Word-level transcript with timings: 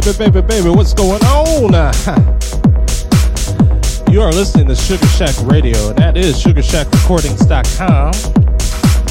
baby, 0.00 0.18
baby, 0.18 0.40
baby, 0.46 0.70
what's 0.70 0.94
going 0.94 1.22
on? 1.24 1.72
you 4.12 4.22
are 4.22 4.30
listening 4.32 4.68
to 4.68 4.76
Sugar 4.76 5.06
Shack 5.06 5.34
Radio, 5.42 5.88
and 5.88 5.98
that 5.98 6.16
is 6.16 6.40
SugarShackRecordings.com 6.42 8.14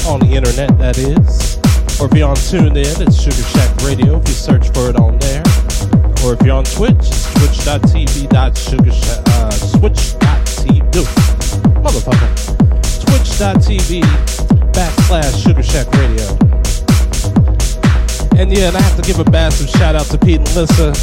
on 0.06 0.20
the 0.20 0.34
internet, 0.34 0.78
that 0.78 0.96
is. 0.96 1.58
Or 2.00 2.06
if 2.06 2.14
you're 2.14 2.28
on 2.28 2.36
TuneIn, 2.36 3.06
it's 3.06 3.20
Sugar 3.20 3.42
Shack 3.48 3.76
Radio 3.82 4.18
if 4.18 4.26
you 4.28 4.34
search 4.34 4.70
for 4.70 4.88
it 4.88 4.96
on 4.96 5.18
there. 5.18 5.42
Or 6.24 6.32
if 6.32 6.40
you're 6.42 6.56
on 6.56 6.64
Twitch, 6.64 6.96
it's 6.96 7.30
twitch.tv 7.34 8.28
sugarshack, 8.54 9.28
uh, 9.28 9.50
switch.tv, 9.50 11.04
motherfucker, 11.82 12.30
twitch.tv 13.04 14.00
backslash 14.72 15.36
Sugar 15.42 15.62
Shack 15.62 15.92
Radio. 15.92 16.47
And 18.38 18.56
yeah, 18.56 18.68
and 18.68 18.76
I 18.76 18.80
have 18.80 18.94
to 18.94 19.02
give 19.02 19.18
a 19.18 19.28
massive 19.32 19.68
shout 19.68 19.96
out 19.96 20.06
to 20.14 20.16
Pete 20.16 20.38
and 20.38 20.54
Lissa. 20.54 20.94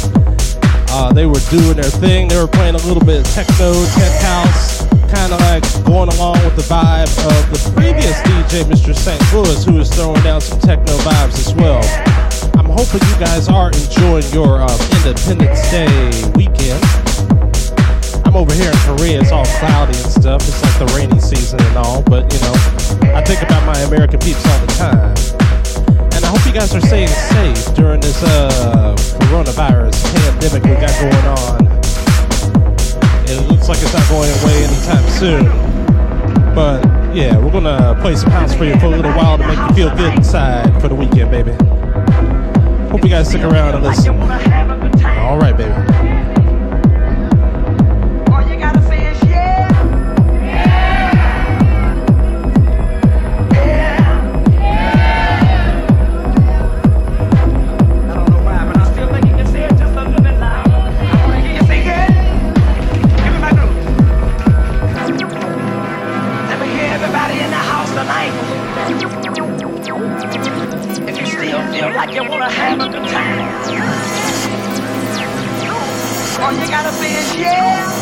Uh, 0.88 1.12
they 1.12 1.26
were 1.26 1.38
doing 1.50 1.76
their 1.76 1.84
thing. 1.84 2.28
They 2.28 2.36
were 2.40 2.48
playing 2.48 2.76
a 2.76 2.82
little 2.88 3.04
bit 3.04 3.20
of 3.20 3.34
techno, 3.34 3.76
tech 3.92 4.22
house, 4.24 4.86
kind 5.12 5.36
of 5.36 5.40
like 5.52 5.60
going 5.84 6.08
along 6.16 6.40
with 6.48 6.56
the 6.56 6.64
vibe 6.64 7.12
of 7.28 7.36
the 7.52 7.60
previous 7.76 8.16
DJ, 8.24 8.64
Mr. 8.64 8.96
St. 8.96 9.20
Louis, 9.34 9.62
who 9.64 9.74
was 9.74 9.90
throwing 9.90 10.22
down 10.22 10.40
some 10.40 10.58
techno 10.60 10.96
vibes 11.04 11.36
as 11.36 11.54
well. 11.56 11.84
I'm 12.56 12.72
hoping 12.72 13.06
you 13.06 13.16
guys 13.20 13.50
are 13.50 13.68
enjoying 13.68 14.24
your 14.32 14.62
um, 14.62 14.80
Independence 15.04 15.60
Day 15.68 15.92
weekend. 16.40 16.80
I'm 18.24 18.34
over 18.34 18.54
here 18.54 18.72
in 18.72 18.78
Korea. 18.88 19.20
It's 19.20 19.30
all 19.30 19.44
cloudy 19.60 19.92
and 19.92 20.08
stuff. 20.08 20.40
It's 20.40 20.62
like 20.64 20.88
the 20.88 20.90
rainy 20.96 21.20
season 21.20 21.60
and 21.60 21.76
all. 21.76 22.00
But, 22.00 22.32
you 22.32 22.40
know, 22.40 22.56
I 23.12 23.20
think 23.20 23.42
about 23.42 23.60
my 23.66 23.78
American 23.80 24.20
peeps 24.20 24.40
all 24.48 24.60
the 24.64 24.72
time. 24.72 25.45
I 26.26 26.30
hope 26.30 26.44
you 26.44 26.52
guys 26.52 26.74
are 26.74 26.80
staying 26.80 27.06
safe 27.06 27.76
during 27.76 28.00
this 28.00 28.20
uh, 28.20 28.96
coronavirus 29.20 29.94
pandemic 30.12 30.64
we 30.64 30.74
got 30.74 30.90
going 31.00 31.24
on. 31.38 31.66
It 33.28 33.48
looks 33.48 33.68
like 33.68 33.78
it's 33.80 33.94
not 33.94 34.08
going 34.08 34.28
away 34.42 34.64
anytime 34.64 35.08
soon. 35.08 35.44
But 36.52 36.84
yeah, 37.14 37.38
we're 37.38 37.52
gonna 37.52 37.96
play 38.00 38.16
some 38.16 38.32
house 38.32 38.52
for 38.56 38.64
you 38.64 38.76
for 38.80 38.86
a 38.86 38.88
little 38.88 39.12
while 39.12 39.38
to 39.38 39.46
make 39.46 39.56
you 39.56 39.74
feel 39.76 39.96
good 39.96 40.14
inside 40.14 40.80
for 40.80 40.88
the 40.88 40.96
weekend, 40.96 41.30
baby. 41.30 41.52
Hope 42.90 43.04
you 43.04 43.10
guys 43.10 43.28
stick 43.28 43.42
around 43.42 43.76
and 43.76 43.84
listen. 43.84 44.18
All 45.20 45.38
right, 45.38 45.56
baby. 45.56 45.95
All 76.38 76.52
you 76.52 76.66
gotta 76.68 76.92
be 77.00 77.06
is 77.06 77.34
yeah. 77.36 77.95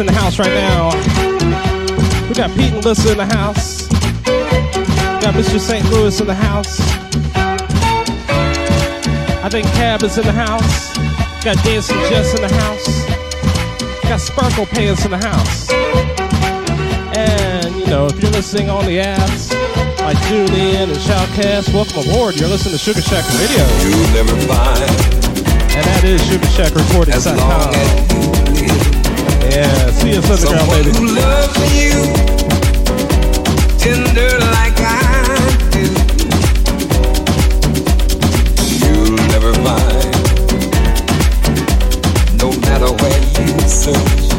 In 0.00 0.06
the 0.06 0.12
house 0.12 0.38
right 0.38 0.54
now. 0.54 0.88
We 2.26 2.34
got 2.34 2.50
Pete 2.56 2.72
and 2.72 2.84
Lissa 2.84 3.12
in 3.12 3.18
the 3.18 3.26
house. 3.26 3.88
We 3.90 5.20
got 5.20 5.34
Mr. 5.34 5.60
St. 5.60 5.84
Louis 5.90 6.18
in 6.20 6.26
the 6.26 6.34
house. 6.34 6.80
I 9.44 9.48
think 9.50 9.66
Cab 9.76 10.02
is 10.02 10.16
in 10.16 10.24
the 10.24 10.32
house. 10.32 10.96
Got 11.44 11.62
Dancing 11.64 11.98
Jess 12.08 12.34
in 12.34 12.40
the 12.40 12.54
house. 12.54 12.86
Got 14.04 14.20
Sparkle 14.20 14.66
Pants 14.66 15.04
in 15.04 15.10
the 15.10 15.18
house. 15.18 15.70
And, 17.16 17.76
you 17.76 17.86
know, 17.86 18.06
if 18.06 18.22
you're 18.22 18.32
listening 18.32 18.70
on 18.70 18.86
the 18.86 18.98
apps, 18.98 19.52
like 20.00 20.16
TuneIn 20.28 20.88
and 20.88 20.92
Shoutcast, 20.92 21.74
welcome 21.74 22.08
aboard. 22.08 22.36
You're 22.40 22.48
listening 22.48 22.72
to 22.72 22.78
Sugar 22.78 23.02
Shack 23.02 23.24
Radio. 23.36 23.64
You'll 23.84 24.14
never 24.14 24.36
find. 24.48 24.80
And 25.76 25.84
that 25.84 26.04
is. 26.04 26.20
Yeah, 29.50 29.90
CS 29.90 30.30
Underground, 30.30 30.40
Someone 30.40 30.82
baby. 30.84 30.96
who 30.96 31.06
loves 31.14 31.58
you 31.74 31.94
tender 33.78 34.30
like 34.54 34.78
I 34.78 34.88
do. 35.74 35.84
You'll 38.80 39.16
never 39.34 39.52
find. 39.64 40.12
No 42.38 42.48
matter 42.66 42.90
where 43.02 43.20
you 43.42 43.50
search, 43.68 44.29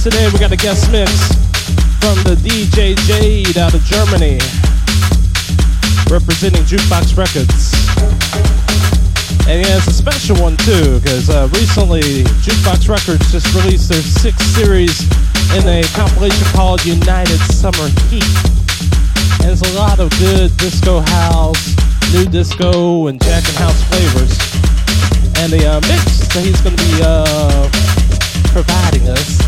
Today 0.00 0.30
we 0.32 0.38
got 0.38 0.52
a 0.52 0.56
guest 0.56 0.92
mix 0.92 1.10
from 1.98 2.14
the 2.22 2.38
DJ 2.38 2.94
Jade 3.10 3.58
out 3.58 3.74
of 3.74 3.82
Germany, 3.82 4.38
representing 6.06 6.62
Jukebox 6.62 7.18
Recordz. 7.18 7.74
And 9.50 9.66
yeah, 9.66 9.78
it's 9.78 9.88
a 9.88 9.92
special 9.92 10.36
one 10.36 10.56
too, 10.58 11.00
because 11.00 11.28
uh, 11.28 11.48
recently 11.54 12.22
Jukebox 12.46 12.86
Recordz 12.88 13.32
just 13.32 13.52
released 13.52 13.88
their 13.88 14.02
sixth 14.02 14.46
series 14.54 15.02
in 15.58 15.66
a 15.66 15.82
compilation 15.98 16.46
called 16.54 16.84
United 16.84 17.38
Summer 17.50 17.88
Heat. 18.06 18.22
And 19.42 19.50
it's 19.50 19.62
a 19.62 19.74
lot 19.74 19.98
of 19.98 20.08
good 20.20 20.56
disco 20.56 21.00
house, 21.00 21.74
nu 22.14 22.26
disco, 22.26 23.08
and 23.08 23.20
jack 23.20 23.42
and 23.48 23.56
house 23.56 23.82
flavors. 23.90 24.51
And 25.42 25.50
the 25.50 25.66
uh, 25.66 25.80
mix 25.90 26.22
that 26.38 26.46
he's 26.46 26.60
going 26.62 26.76
to 26.78 26.82
be 26.86 27.02
uh, 27.02 27.66
providing 28.54 29.10
us 29.10 29.42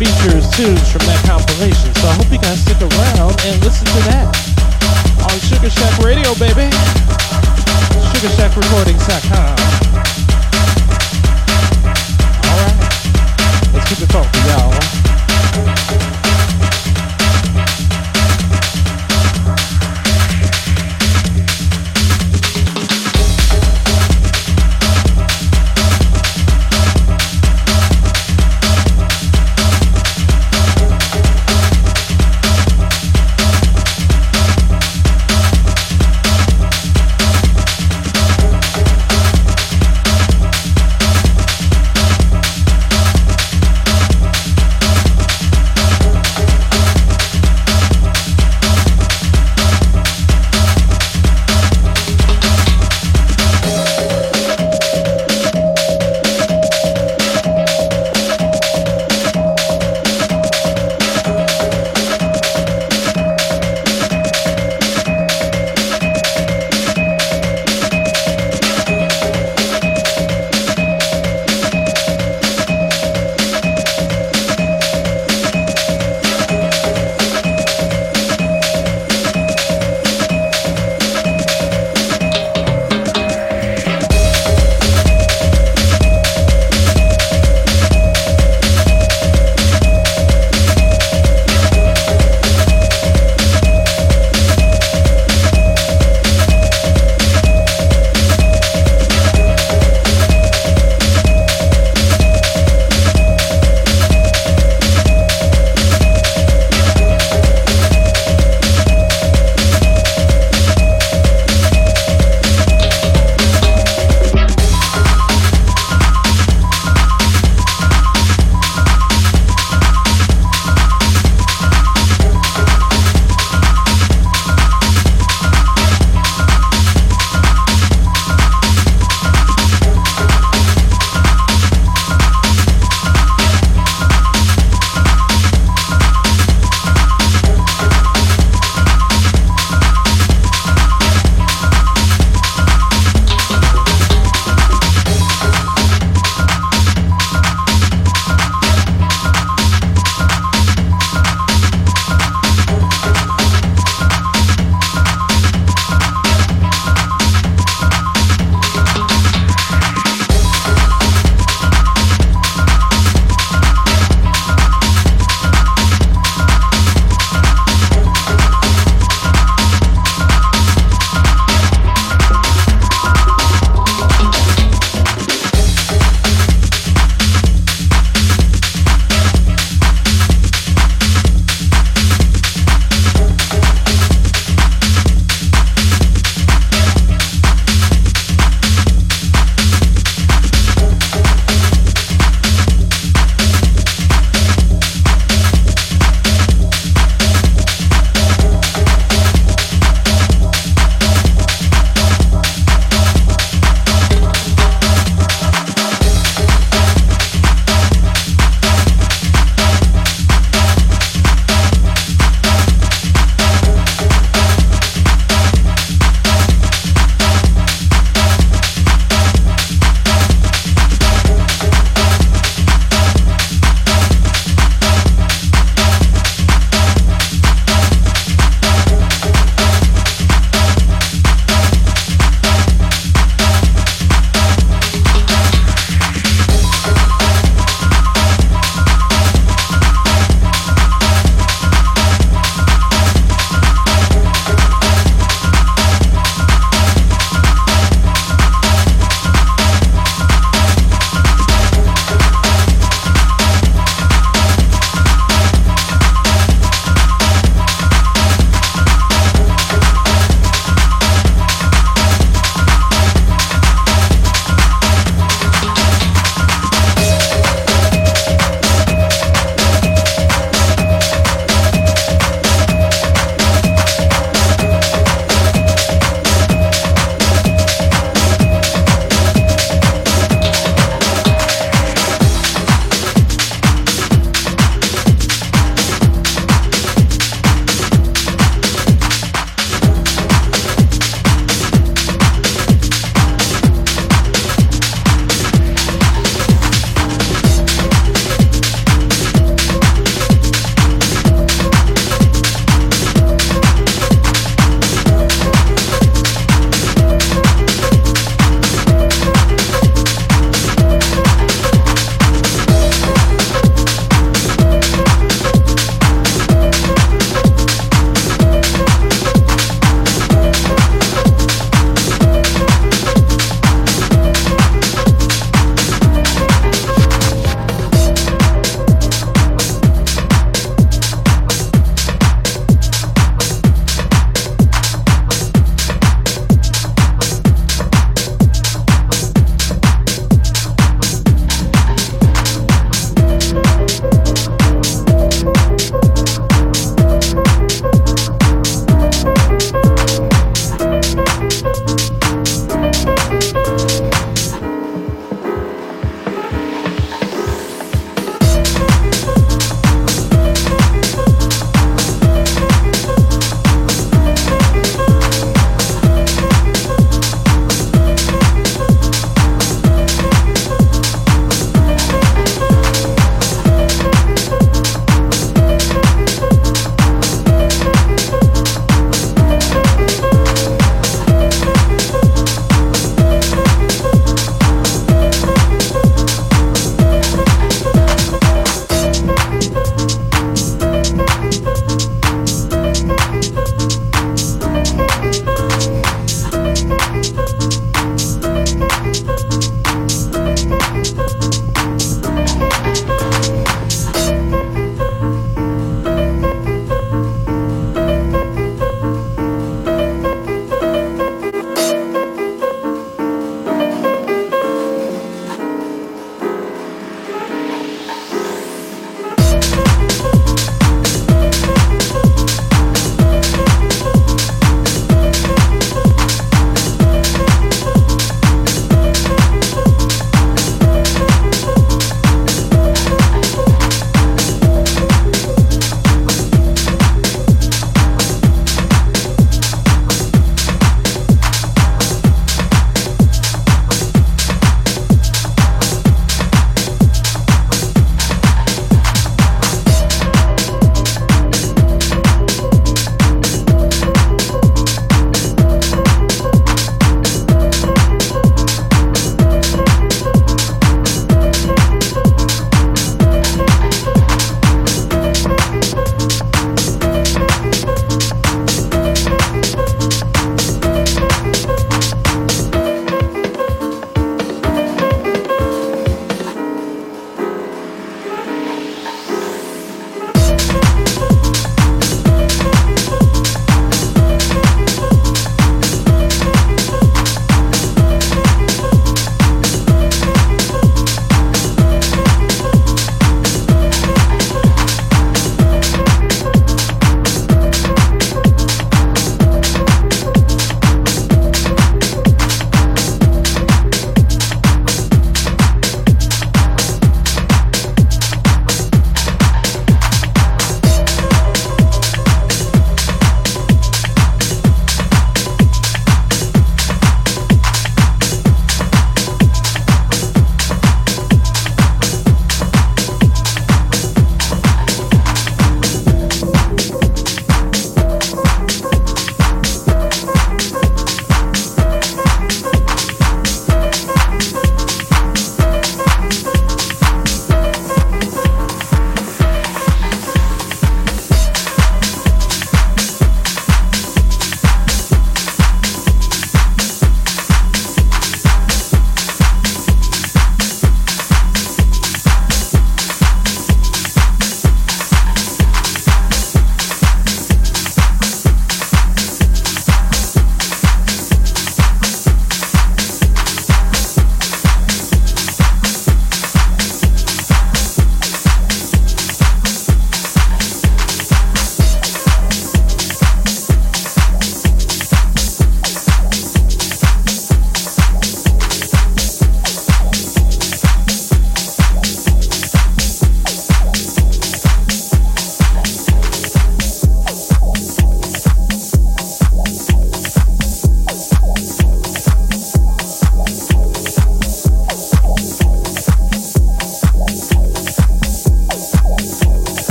features 0.00 0.48
tunes 0.56 0.80
from 0.88 1.04
that 1.04 1.20
compilation. 1.28 1.92
So 2.00 2.08
I 2.08 2.16
hope 2.16 2.32
you 2.32 2.40
guys 2.40 2.56
stick 2.64 2.80
around 2.80 3.36
and 3.44 3.60
listen 3.60 3.84
to 3.84 4.00
that 4.08 4.32
on 5.28 5.36
Sugar 5.44 5.68
Shack 5.68 5.92
Radio, 6.00 6.32
baby. 6.40 6.72
SugarShackRecordings.com. 8.16 9.56
Alright, 12.48 12.78
let's 13.76 13.84
keep 13.92 14.00
it 14.00 14.08
funky, 14.08 14.40
y'all. 14.48 14.97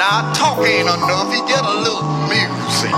Now, 0.00 0.32
talk 0.32 0.56
ain't 0.66 0.88
enough. 0.88 1.30
You 1.30 1.46
get 1.46 1.62
a 1.62 1.74
little 1.74 2.02
music. 2.26 2.90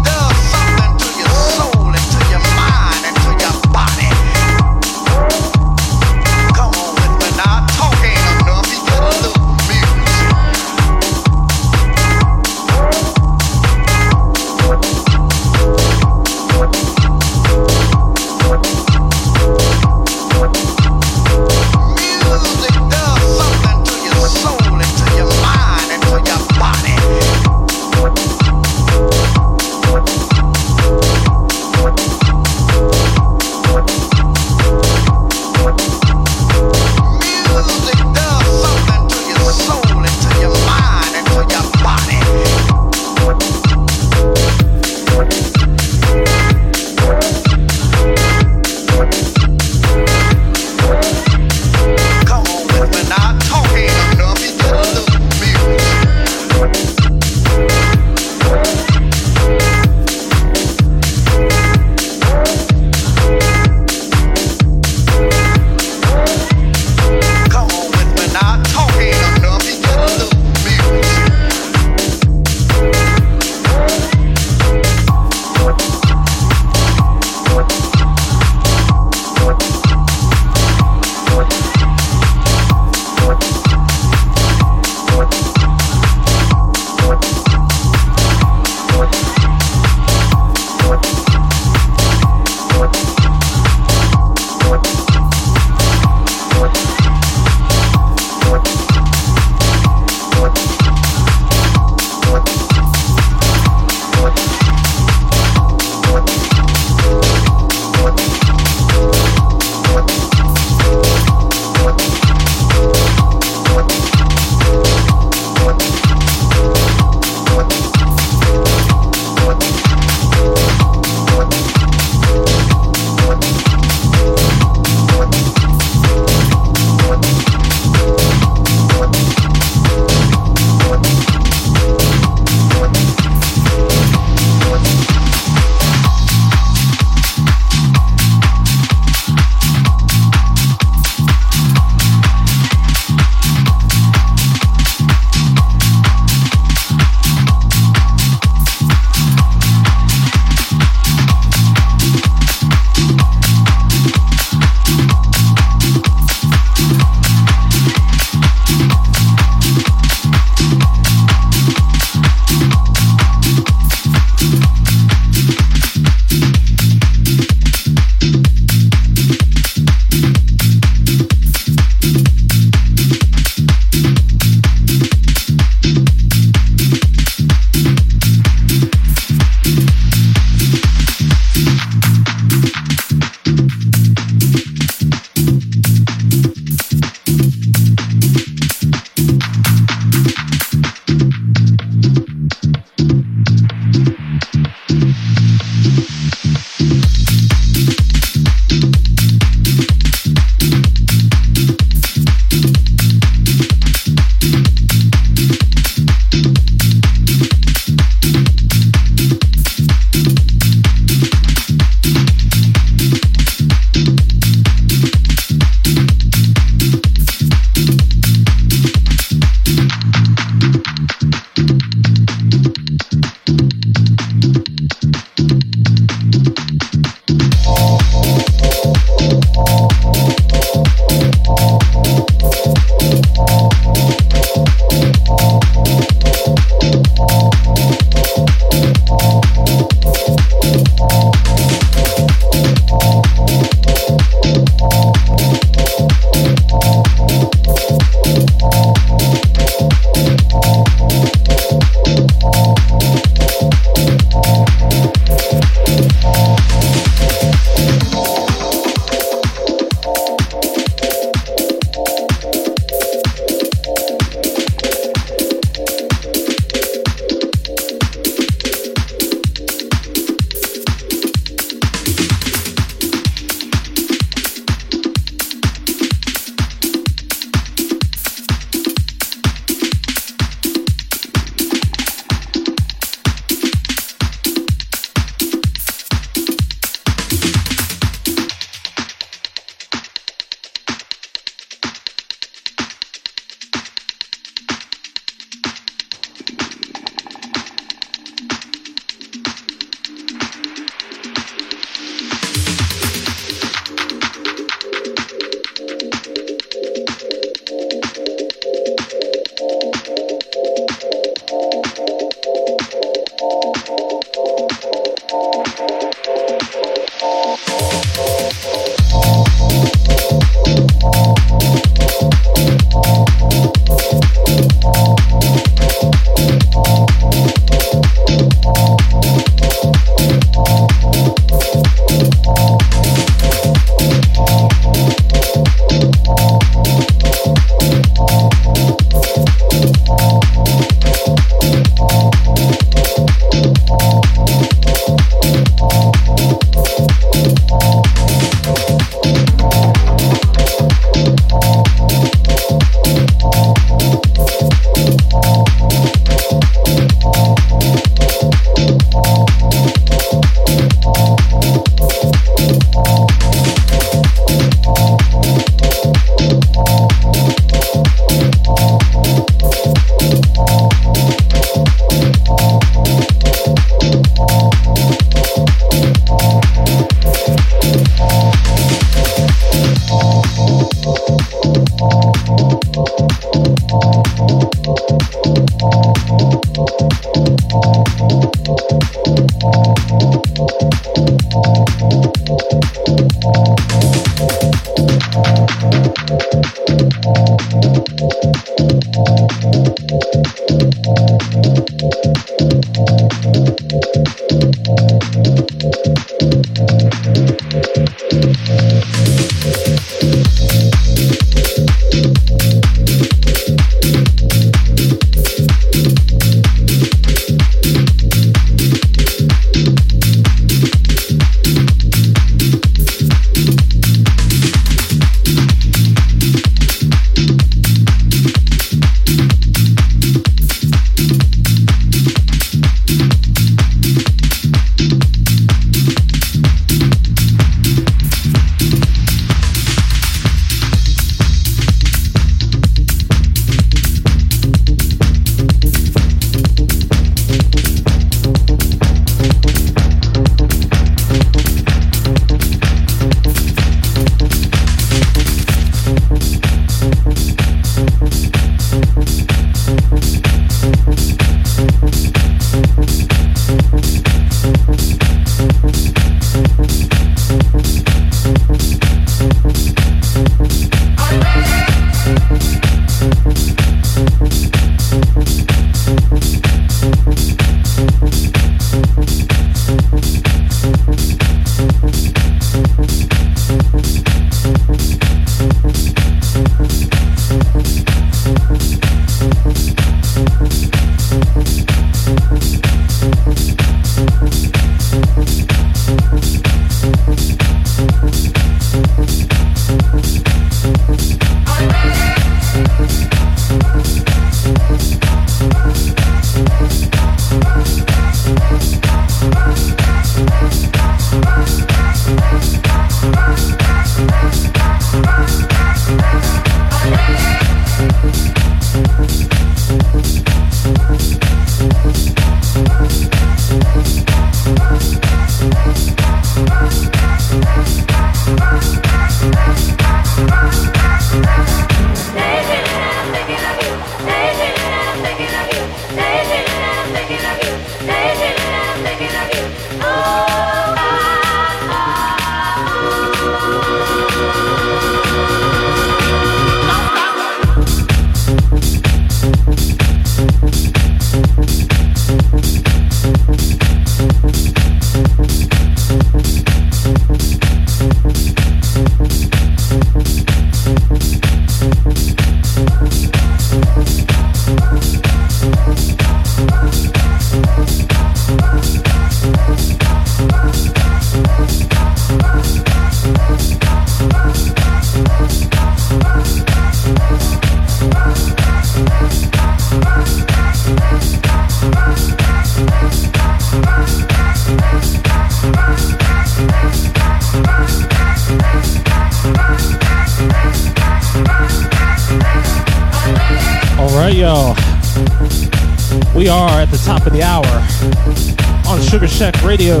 On 598.86 599.00
Sugar 599.00 599.28
Shack 599.28 599.62
Radio. 599.62 600.00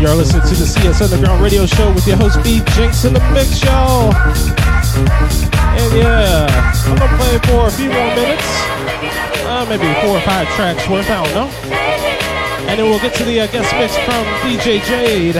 You're 0.00 0.14
listening 0.14 0.42
to 0.42 0.54
the 0.54 0.66
CS 0.66 1.02
Underground 1.02 1.42
Radio 1.42 1.66
Show 1.66 1.92
with 1.92 2.06
your 2.06 2.16
host 2.16 2.42
B 2.42 2.62
Jinx 2.72 3.04
in 3.04 3.12
the 3.12 3.20
mix, 3.32 3.62
y'all. 3.62 4.14
And 5.76 5.90
yeah, 5.92 6.46
I'm 6.86 6.96
gonna 6.96 7.16
play 7.18 7.38
for 7.44 7.66
a 7.66 7.70
few 7.70 7.90
more 7.90 8.10
minutes, 8.16 8.48
uh, 9.44 9.66
maybe 9.68 9.84
four 10.00 10.16
or 10.16 10.22
five 10.22 10.48
tracks 10.56 10.88
worth. 10.88 11.10
I 11.10 11.22
don't 11.24 11.34
know. 11.34 11.48
And 12.68 12.80
then 12.80 12.88
we'll 12.88 13.00
get 13.00 13.14
to 13.16 13.24
the 13.24 13.40
uh, 13.40 13.46
guest 13.48 13.74
mix 13.76 13.94
from 14.08 14.24
DJ 14.40 14.80
Jade, 14.88 15.36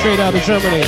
straight 0.00 0.18
out 0.18 0.34
of 0.34 0.42
Germany. 0.42 0.82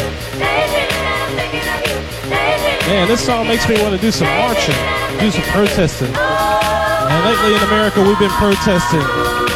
Man, 2.89 3.07
this 3.07 3.25
song 3.25 3.47
makes 3.47 3.69
me 3.69 3.81
want 3.81 3.95
to 3.95 4.01
do 4.01 4.11
some 4.11 4.27
marching, 4.27 4.75
do 5.21 5.31
some 5.31 5.45
protesting. 5.55 6.13
And 6.17 7.25
lately 7.25 7.55
in 7.55 7.63
America, 7.63 8.03
we've 8.03 8.19
been 8.19 8.31
protesting. 8.31 9.52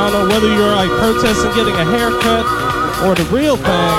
I 0.00 0.08
don't 0.08 0.28
know 0.28 0.34
whether 0.34 0.48
you're 0.48 0.74
like 0.74 0.88
protesting 0.98 1.52
getting 1.52 1.74
a 1.74 1.84
haircut 1.84 2.46
or 3.04 3.14
the 3.14 3.28
real 3.30 3.56
thing, 3.58 3.92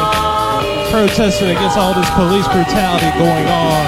protesting 0.90 1.52
against 1.52 1.78
all 1.78 1.94
this 1.94 2.10
police 2.18 2.48
brutality 2.50 3.06
going 3.22 3.46
on 3.46 3.86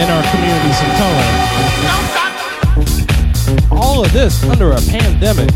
in 0.00 0.08
our 0.08 0.24
communities 0.32 0.80
of 0.80 0.88
color. 0.96 1.28
All 3.70 4.02
of 4.02 4.10
this 4.14 4.42
under 4.48 4.72
a 4.72 4.80
pandemic. 4.88 5.52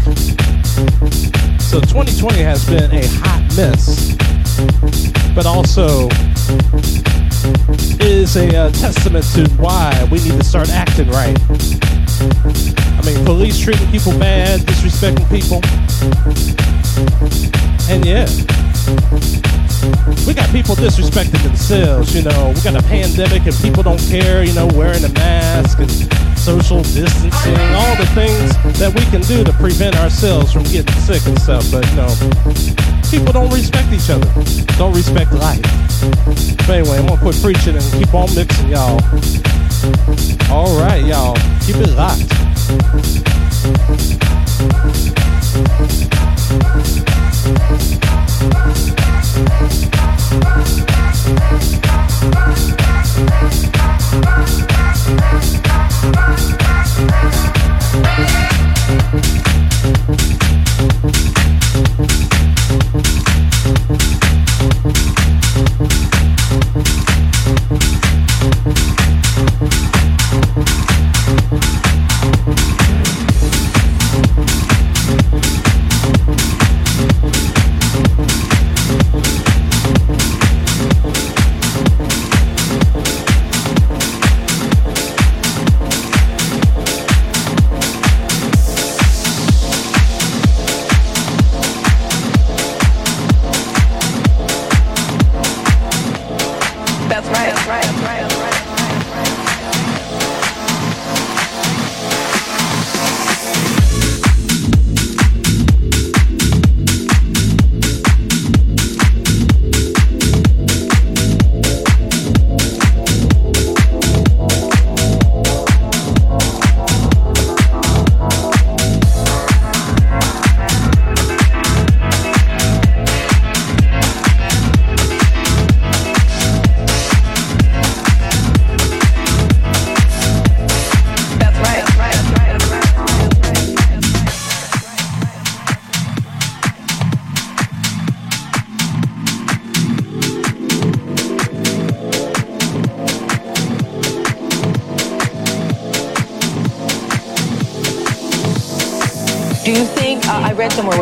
So 1.62 1.80
2020 1.80 2.42
has 2.42 2.66
been 2.66 2.92
a 2.92 3.06
hot 3.24 3.40
mess, 3.56 4.14
but 5.34 5.46
also 5.46 6.10
is 8.04 8.36
a 8.36 8.54
uh, 8.54 8.70
testament 8.72 9.24
to 9.32 9.48
why 9.56 10.06
we 10.12 10.18
need 10.18 10.36
to 10.36 10.44
start 10.44 10.68
acting 10.68 11.08
right. 11.08 11.38
I 13.00 13.02
mean, 13.06 13.24
police 13.24 13.58
treating 13.58 13.90
people 13.90 14.12
bad, 14.18 14.60
disrespecting 14.60 15.24
people. 15.32 15.64
And 17.88 18.04
yeah, 18.04 18.28
we 20.26 20.34
got 20.34 20.50
people 20.52 20.76
disrespecting 20.76 21.42
themselves, 21.42 22.14
you 22.14 22.20
know. 22.20 22.52
We 22.54 22.60
got 22.60 22.76
a 22.76 22.82
pandemic 22.86 23.46
and 23.46 23.56
people 23.56 23.82
don't 23.82 24.00
care, 24.12 24.44
you 24.44 24.52
know, 24.52 24.68
wearing 24.74 25.02
a 25.02 25.08
mask 25.14 25.78
and 25.78 25.90
social 26.36 26.82
distancing, 26.82 27.56
all 27.72 27.96
the 27.96 28.04
things 28.12 28.52
that 28.78 28.92
we 28.94 29.00
can 29.08 29.22
do 29.22 29.44
to 29.44 29.52
prevent 29.54 29.96
ourselves 29.96 30.52
from 30.52 30.64
getting 30.64 30.92
sick 31.00 31.24
and 31.24 31.40
stuff. 31.40 31.64
But, 31.72 31.88
you 31.88 31.96
know, 31.96 32.12
people 33.08 33.32
don't 33.32 33.48
respect 33.48 33.88
each 33.96 34.10
other, 34.10 34.28
don't 34.76 34.92
respect 34.92 35.32
life. 35.32 35.64
But 36.68 36.84
anyway, 36.84 36.98
I'm 36.98 37.06
gonna 37.06 37.20
quit 37.20 37.40
preaching 37.40 37.76
and 37.76 37.92
keep 37.96 38.12
on 38.12 38.28
mixing, 38.34 38.68
y'all. 38.68 39.00
All 40.52 40.78
right, 40.78 41.02
y'all, 41.02 41.34
keep 41.64 41.76
it 41.76 41.96
locked. 41.96 42.49
Thank 42.70 43.20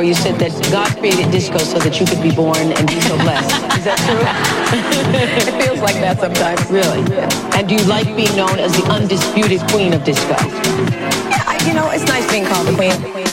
you 0.09 0.15
said 0.15 0.39
that 0.41 0.51
God 0.73 0.89
created 0.97 1.31
disco 1.31 1.59
so 1.59 1.79
that 1.81 2.01
you 2.01 2.07
could 2.07 2.23
be 2.23 2.35
born 2.35 2.73
and 2.73 2.89
be 2.89 2.99
so 3.03 3.15
blessed. 3.19 3.53
Is 3.77 3.85
that 3.85 4.01
true? 4.09 4.25
it 5.53 5.63
feels 5.63 5.81
like 5.81 5.97
that 5.97 6.19
sometimes. 6.19 6.65
Really? 6.71 7.05
And 7.53 7.69
do 7.69 7.75
you 7.75 7.85
like 7.85 8.07
being 8.17 8.35
known 8.35 8.59
as 8.59 8.73
the 8.73 8.89
undisputed 8.89 9.61
queen 9.69 9.93
of 9.93 10.05
disco? 10.05 10.33
Yeah, 10.33 11.45
I, 11.45 11.61
you 11.69 11.75
know, 11.75 11.91
it's 11.91 12.07
nice 12.07 12.25
being 12.31 12.47
called 12.47 12.69
the 12.69 12.75
queen. 12.75 13.28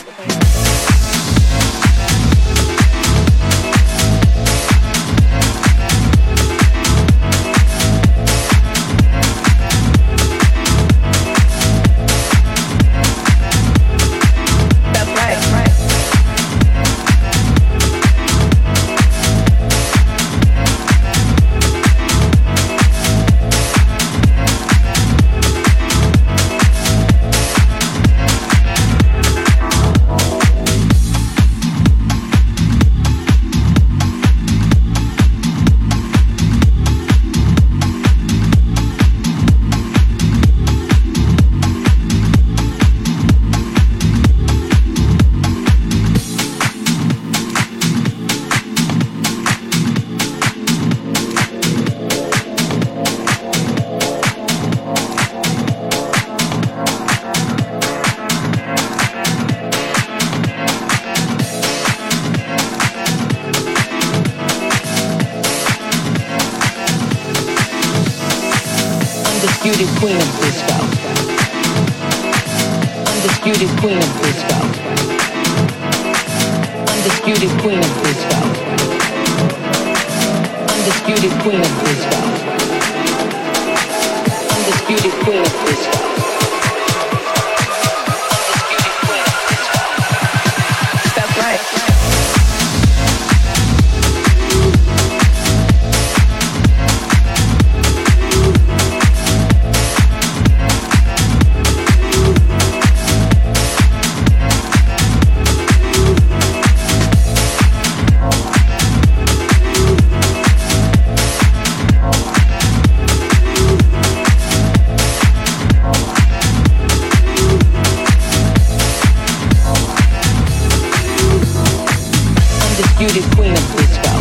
Undisputed 123.06 123.36
queen 123.36 123.52
of 123.52 123.76
disco. 123.76 124.12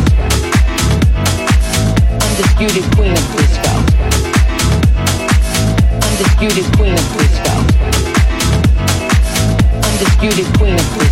Undisputed 2.22 2.86
queen 2.96 3.14
of 3.14 3.26
disco. 3.36 3.74
Undisputed 6.06 6.68
queen 6.78 6.94
of 6.94 7.06
disco. 7.18 7.54
Undisputed 9.90 10.48
queen 10.60 10.76
of 10.76 10.86
disco. 10.94 11.05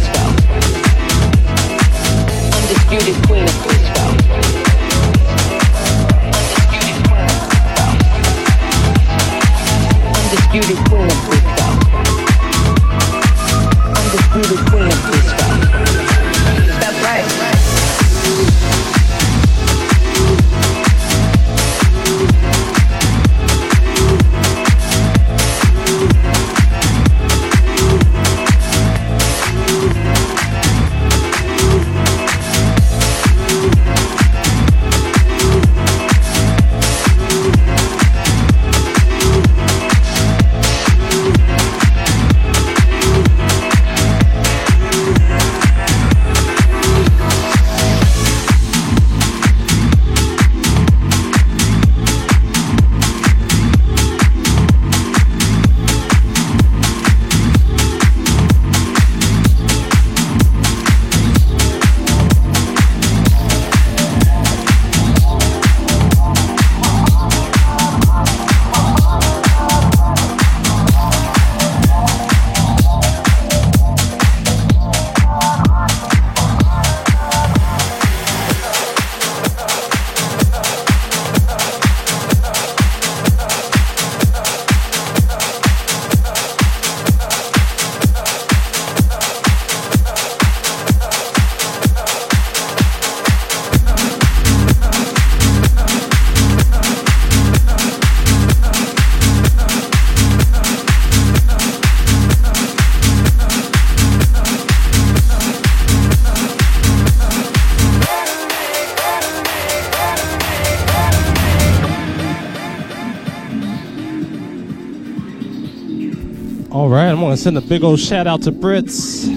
Send 117.44 117.58
a 117.58 117.62
big 117.62 117.84
old 117.84 118.00
shout 118.00 118.26
out 118.26 118.42
to 118.42 118.54
Brits. 118.54 119.28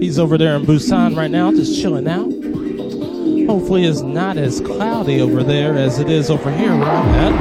He's 0.00 0.20
over 0.20 0.38
there 0.38 0.54
in 0.54 0.62
Busan 0.62 1.16
right 1.16 1.28
now, 1.28 1.50
just 1.50 1.82
chilling 1.82 2.06
out. 2.06 2.30
Hopefully, 3.48 3.86
it's 3.86 4.02
not 4.02 4.36
as 4.36 4.60
cloudy 4.60 5.20
over 5.20 5.42
there 5.42 5.76
as 5.76 5.98
it 5.98 6.08
is 6.08 6.30
over 6.30 6.48
here 6.52 6.70
where 6.76 6.88
I'm 6.88 7.08
at. 7.08 7.32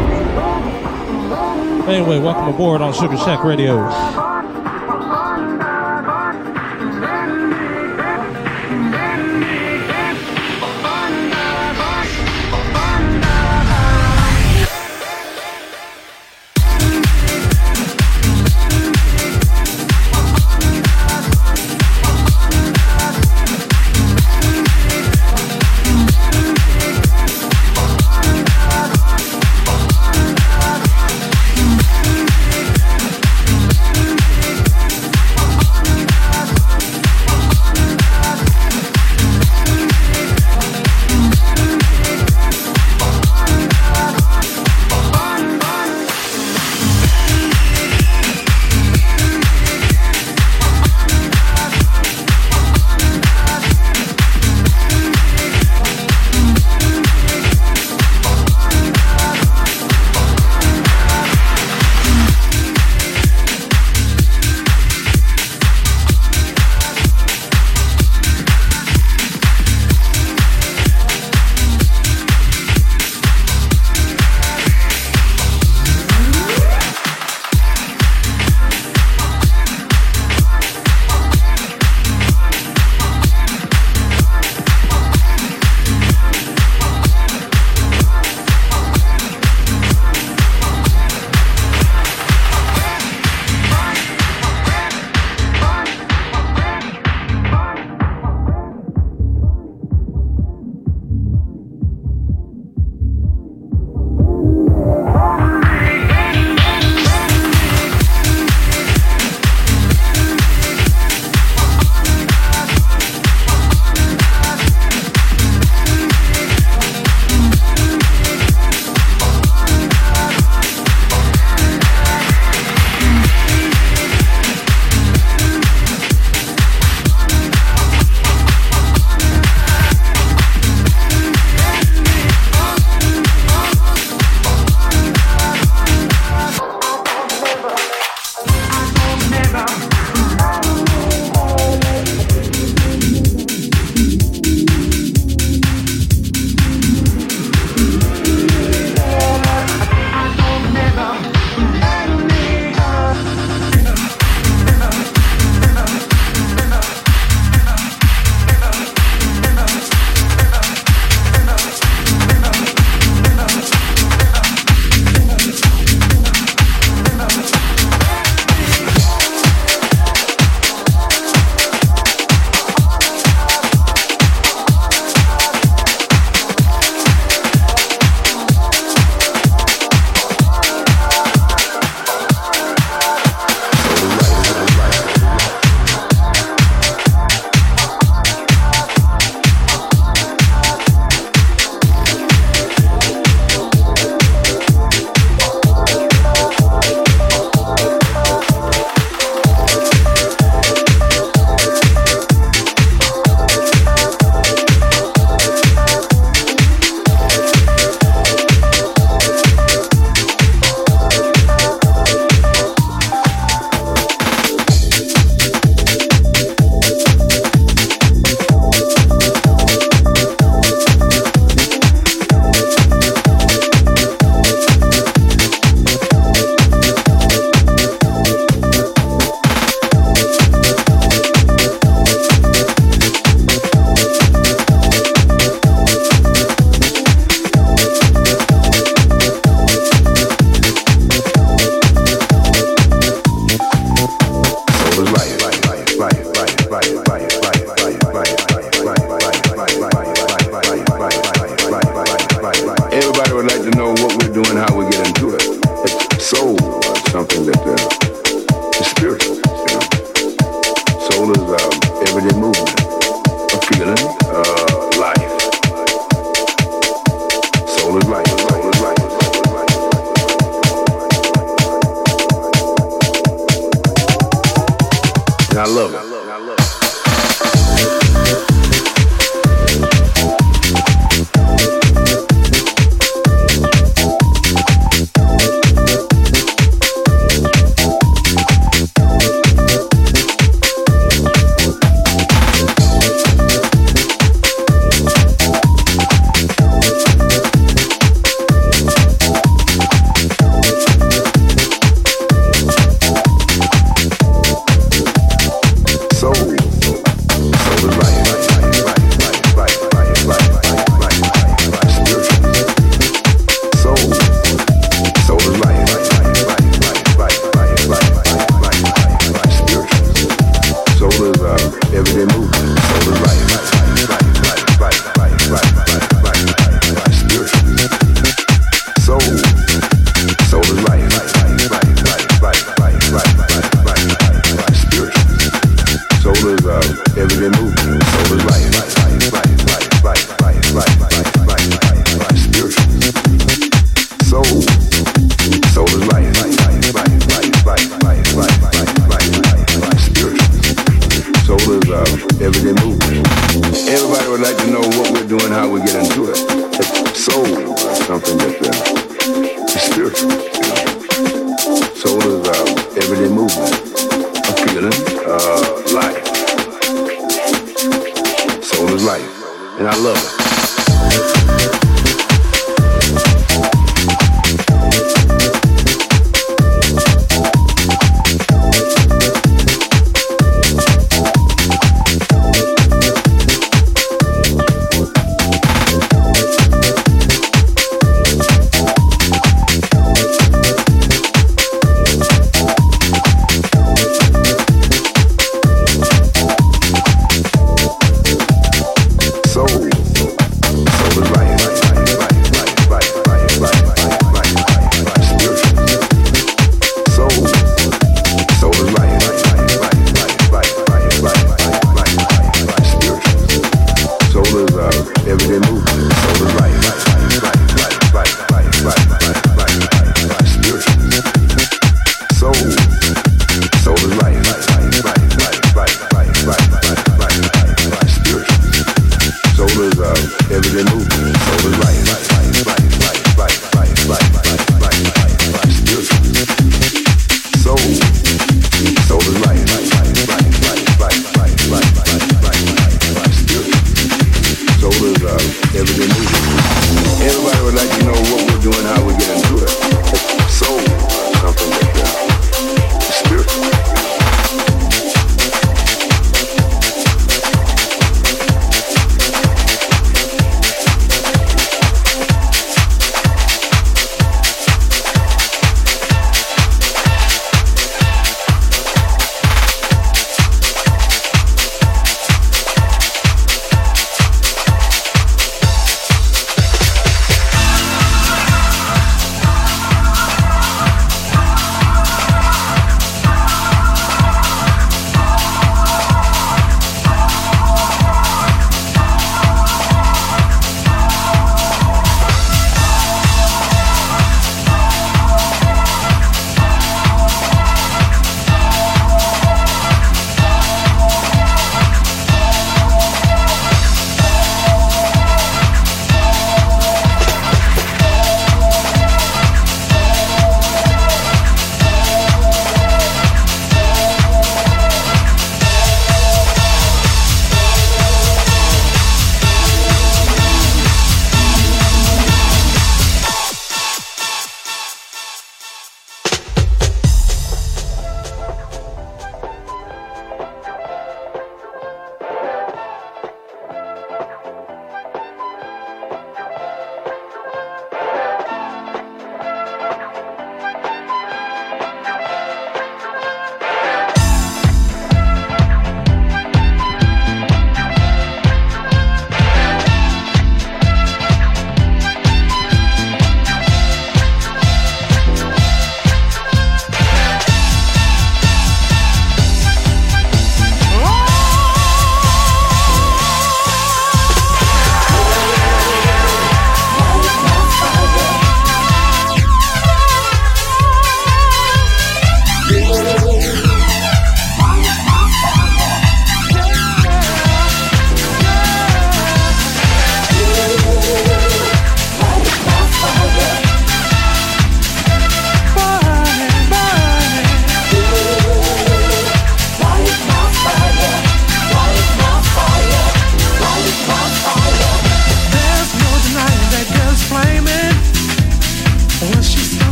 Anyway, 1.87 2.19
welcome 2.19 2.47
aboard 2.55 2.81
on 2.81 2.91
Sugar 2.91 3.17
Shack 3.17 3.43
Radio. 3.43 4.26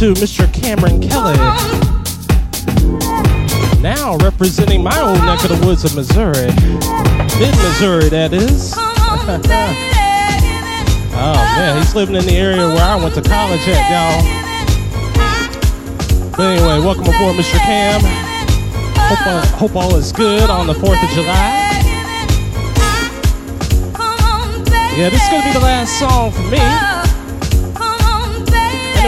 To 0.00 0.14
Mr. 0.14 0.50
Cameron 0.54 0.98
Kelly. 0.98 1.36
Now 3.82 4.16
representing 4.24 4.82
my 4.82 4.98
own 4.98 5.18
neck 5.26 5.44
of 5.44 5.50
the 5.50 5.66
woods 5.66 5.84
of 5.84 5.94
Missouri. 5.94 6.46
Mid 7.36 7.54
Missouri, 7.60 8.08
that 8.08 8.32
is. 8.32 8.72
oh 8.78 8.88
man, 11.54 11.76
he's 11.76 11.94
living 11.94 12.16
in 12.16 12.24
the 12.24 12.34
area 12.34 12.66
where 12.66 12.82
I 12.82 12.96
went 12.96 13.14
to 13.16 13.20
college 13.20 13.60
at, 13.68 13.90
y'all. 13.92 14.24
But 16.30 16.56
anyway, 16.56 16.80
welcome 16.80 17.04
aboard, 17.04 17.36
Mr. 17.36 17.58
Cam. 17.58 18.00
Hope 18.96 19.26
all, 19.26 19.44
hope 19.58 19.76
all 19.76 19.96
is 19.96 20.12
good 20.12 20.48
on 20.48 20.66
the 20.66 20.72
4th 20.72 21.04
of 21.04 21.10
July. 21.10 21.68
Yeah, 24.96 25.10
this 25.10 25.22
is 25.22 25.28
going 25.28 25.42
to 25.42 25.48
be 25.48 25.52
the 25.52 25.60
last 25.60 25.98
song 25.98 26.32
for 26.32 26.40
me. 26.44 26.89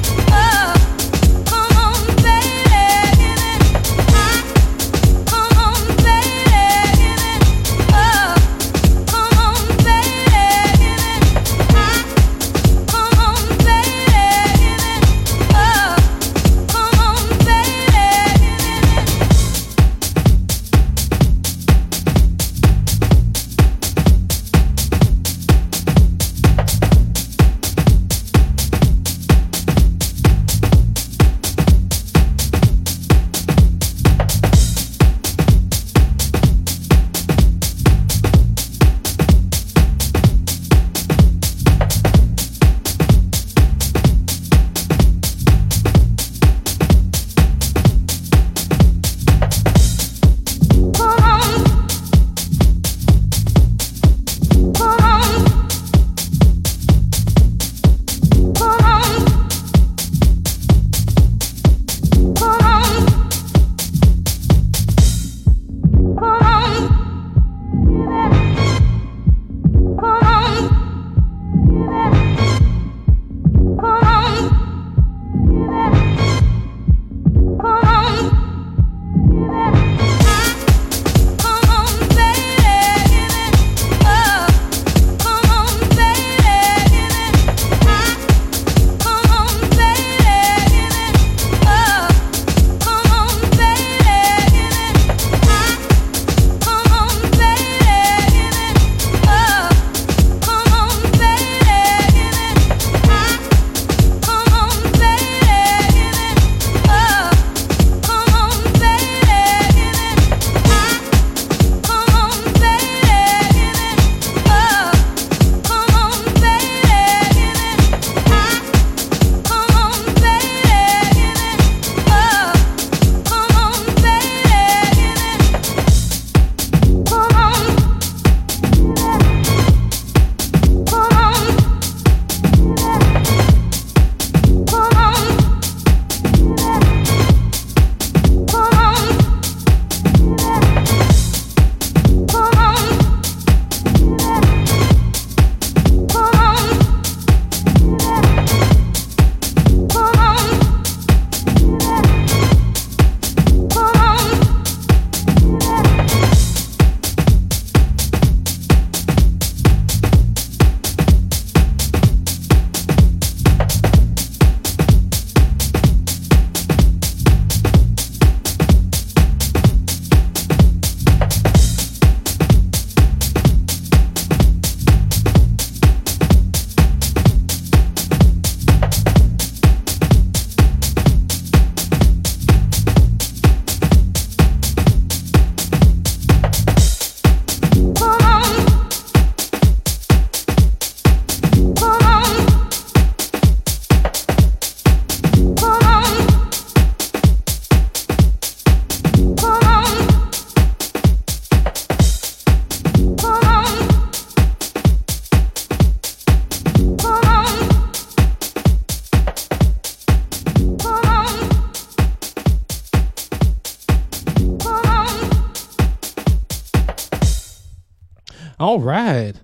Right. 219.19 219.41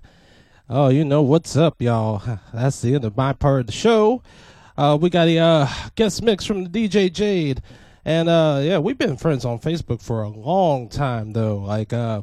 Oh, 0.69 0.89
you 0.89 1.05
know 1.05 1.21
what's 1.21 1.55
up, 1.55 1.81
y'all. 1.81 2.21
That's 2.53 2.81
the 2.81 2.95
end 2.95 3.05
of 3.05 3.15
my 3.15 3.33
part 3.33 3.61
of 3.61 3.65
the 3.67 3.73
show. 3.73 4.23
Uh, 4.77 4.97
we 4.99 5.09
got 5.09 5.27
a 5.27 5.37
uh, 5.37 5.67
guest 5.95 6.21
mix 6.21 6.45
from 6.45 6.63
the 6.65 6.69
DJ 6.69 7.11
Jade. 7.11 7.61
And 8.03 8.29
uh, 8.29 8.61
yeah, 8.63 8.79
we've 8.79 8.97
been 8.97 9.17
friends 9.17 9.45
on 9.45 9.59
Facebook 9.59 10.01
for 10.01 10.23
a 10.23 10.29
long 10.29 10.89
time, 10.89 11.33
though. 11.33 11.57
Like, 11.57 11.93
uh, 11.93 12.21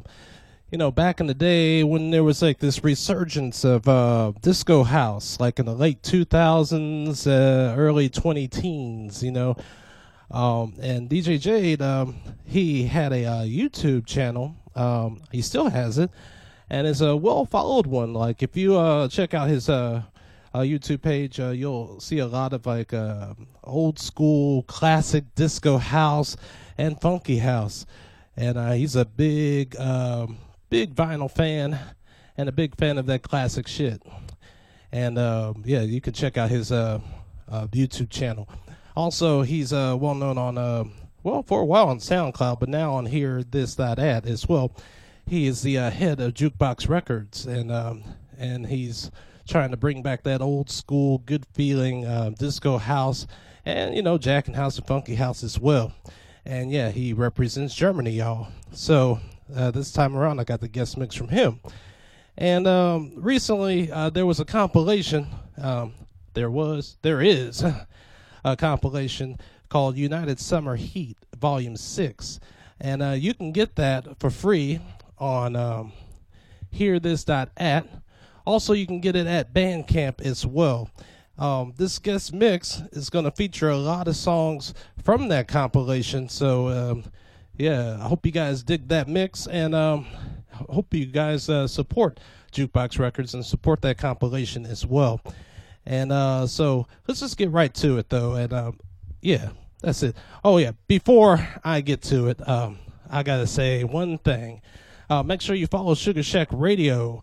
you 0.71 0.77
know, 0.77 0.91
back 0.91 1.19
in 1.19 1.27
the 1.27 1.33
day 1.33 1.83
when 1.83 2.11
there 2.11 2.23
was 2.23 2.41
like 2.41 2.59
this 2.59 2.83
resurgence 2.83 3.63
of 3.63 3.87
uh, 3.87 4.33
disco 4.41 4.83
house, 4.83 5.39
like 5.39 5.59
in 5.59 5.65
the 5.65 5.75
late 5.75 6.01
2000s, 6.01 7.27
uh, 7.27 7.75
early 7.75 8.09
20 8.09 8.47
teens, 8.47 9.23
you 9.23 9.31
know. 9.31 9.55
Um, 10.31 10.73
and 10.81 11.09
DJ 11.09 11.39
Jade, 11.39 11.81
um, 11.81 12.15
he 12.45 12.85
had 12.87 13.13
a 13.13 13.45
YouTube 13.45 14.05
channel. 14.05 14.55
Um, 14.75 15.21
he 15.31 15.41
still 15.41 15.69
has 15.69 15.97
it 15.99 16.09
and 16.69 16.87
it's 16.87 17.01
a 17.01 17.15
well 17.15 17.45
followed 17.45 17.87
one. 17.87 18.13
Like 18.13 18.43
if 18.43 18.55
you 18.55 18.77
uh, 18.77 19.07
check 19.07 19.33
out 19.33 19.49
his 19.49 19.69
uh, 19.69 20.03
uh, 20.53 20.59
YouTube 20.59 21.01
page, 21.01 21.39
uh, 21.39 21.49
you'll 21.49 21.99
see 21.99 22.19
a 22.19 22.27
lot 22.27 22.53
of 22.53 22.65
like 22.65 22.93
uh, 22.93 23.33
old 23.63 23.99
school 23.99 24.63
classic 24.63 25.35
disco 25.35 25.77
house 25.77 26.35
and 26.77 26.99
funky 26.99 27.37
house, 27.37 27.85
and 28.35 28.57
uh, 28.57 28.71
he's 28.71 28.95
a 28.95 29.05
big 29.05 29.75
um, 29.79 30.37
big 30.69 30.95
vinyl 30.95 31.29
fan 31.29 31.79
and 32.37 32.49
a 32.49 32.51
big 32.51 32.75
fan 32.75 32.97
of 32.97 33.05
that 33.07 33.21
classic 33.23 33.67
shit. 33.67 34.01
And 34.91 35.17
uh, 35.17 35.53
yeah, 35.63 35.81
you 35.81 36.01
can 36.01 36.13
check 36.13 36.37
out 36.37 36.49
his 36.49 36.71
YouTube 36.71 38.09
channel. 38.09 38.47
Also, 38.95 39.41
he's 39.41 39.71
well 39.71 40.13
known 40.13 40.37
on 40.37 40.93
well 41.23 41.41
for 41.41 41.61
a 41.61 41.65
while 41.65 41.87
on 41.87 41.97
SoundCloud, 41.99 42.59
but 42.59 42.69
now 42.69 42.93
on 42.93 43.07
hearthis.at 43.07 44.25
as 44.25 44.47
well. 44.47 44.71
He 45.25 45.47
is 45.47 45.61
the 45.61 45.77
uh, 45.77 45.89
head 45.89 46.19
of 46.19 46.33
Jukebox 46.33 46.87
Recordz, 46.89 47.45
and 47.45 47.71
um, 47.71 48.03
and 48.37 48.67
he's 48.67 49.09
trying 49.47 49.71
to 49.71 49.77
bring 49.77 50.01
back 50.01 50.23
that 50.23 50.41
old 50.41 50.69
school, 50.69 51.19
good 51.19 51.45
feeling 51.53 52.05
uh, 52.05 52.31
disco 52.37 52.77
house, 52.77 53.25
and 53.65 53.95
you 53.95 54.01
know, 54.01 54.17
Jackin' 54.17 54.53
House 54.53 54.77
and 54.77 54.87
Funky 54.87 55.15
House 55.15 55.43
as 55.43 55.59
well. 55.59 55.93
And 56.45 56.71
yeah, 56.71 56.89
he 56.89 57.13
represents 57.13 57.73
Germany, 57.73 58.11
y'all. 58.11 58.47
So 58.73 59.19
uh, 59.55 59.71
this 59.71 59.91
time 59.91 60.15
around, 60.15 60.39
I 60.39 60.43
got 60.43 60.61
the 60.61 60.67
guest 60.67 60.97
mix 60.97 61.15
from 61.15 61.29
him. 61.29 61.59
And 62.37 62.67
um, 62.67 63.13
recently, 63.15 63.91
uh, 63.91 64.09
there 64.09 64.25
was 64.25 64.39
a 64.39 64.45
compilation. 64.45 65.27
Um, 65.57 65.93
there 66.33 66.49
was, 66.49 66.97
there 67.01 67.21
is 67.21 67.63
a 68.43 68.55
compilation 68.57 69.37
called 69.69 69.95
United 69.95 70.39
Summer 70.39 70.75
Heat, 70.75 71.17
Volume 71.37 71.77
6. 71.77 72.39
And 72.79 73.01
uh, 73.01 73.11
you 73.11 73.33
can 73.33 73.51
get 73.51 73.75
that 73.75 74.19
for 74.19 74.29
free 74.29 74.81
on 75.17 75.55
um, 75.55 75.93
hearthis.at. 76.73 77.87
Also, 78.45 78.73
you 78.73 78.85
can 78.85 78.99
get 78.99 79.15
it 79.15 79.27
at 79.27 79.53
Bandcamp 79.53 80.21
as 80.21 80.45
well. 80.45 80.89
Um, 81.37 81.73
this 81.77 81.97
guest 81.97 82.33
mix 82.33 82.81
is 82.91 83.09
going 83.09 83.25
to 83.25 83.31
feature 83.31 83.69
a 83.69 83.77
lot 83.77 84.07
of 84.07 84.15
songs 84.15 84.73
from 85.03 85.29
that 85.29 85.47
compilation. 85.47 86.29
So, 86.29 86.67
um, 86.69 87.03
yeah, 87.57 87.97
I 87.99 88.07
hope 88.07 88.25
you 88.25 88.31
guys 88.31 88.63
dig 88.63 88.87
that 88.89 89.07
mix. 89.07 89.47
And 89.47 89.73
um, 89.73 90.05
hope 90.51 90.93
you 90.93 91.05
guys 91.05 91.49
uh, 91.49 91.67
support 91.67 92.19
Jukebox 92.51 92.99
Recordz 92.99 93.33
and 93.33 93.45
support 93.45 93.81
that 93.81 93.97
compilation 93.97 94.65
as 94.65 94.85
well. 94.85 95.21
And 95.85 96.11
uh, 96.11 96.47
so 96.47 96.87
let's 97.07 97.19
just 97.19 97.37
get 97.37 97.51
right 97.51 97.73
to 97.75 97.97
it, 97.97 98.09
though. 98.09 98.33
And 98.33 98.53
um, 98.53 98.79
yeah, 99.21 99.49
that's 99.81 100.03
it. 100.03 100.15
Oh 100.43 100.57
yeah, 100.57 100.71
before 100.87 101.45
I 101.63 101.81
get 101.81 102.01
to 102.03 102.27
it, 102.27 102.47
um, 102.47 102.79
I 103.09 103.23
gotta 103.23 103.47
say 103.47 103.83
one 103.83 104.17
thing. 104.17 104.61
Uh, 105.13 105.21
make 105.21 105.41
sure 105.41 105.55
you 105.55 105.67
follow 105.67 105.93
Sugar 105.93 106.23
Shack 106.23 106.47
Radio 106.51 107.21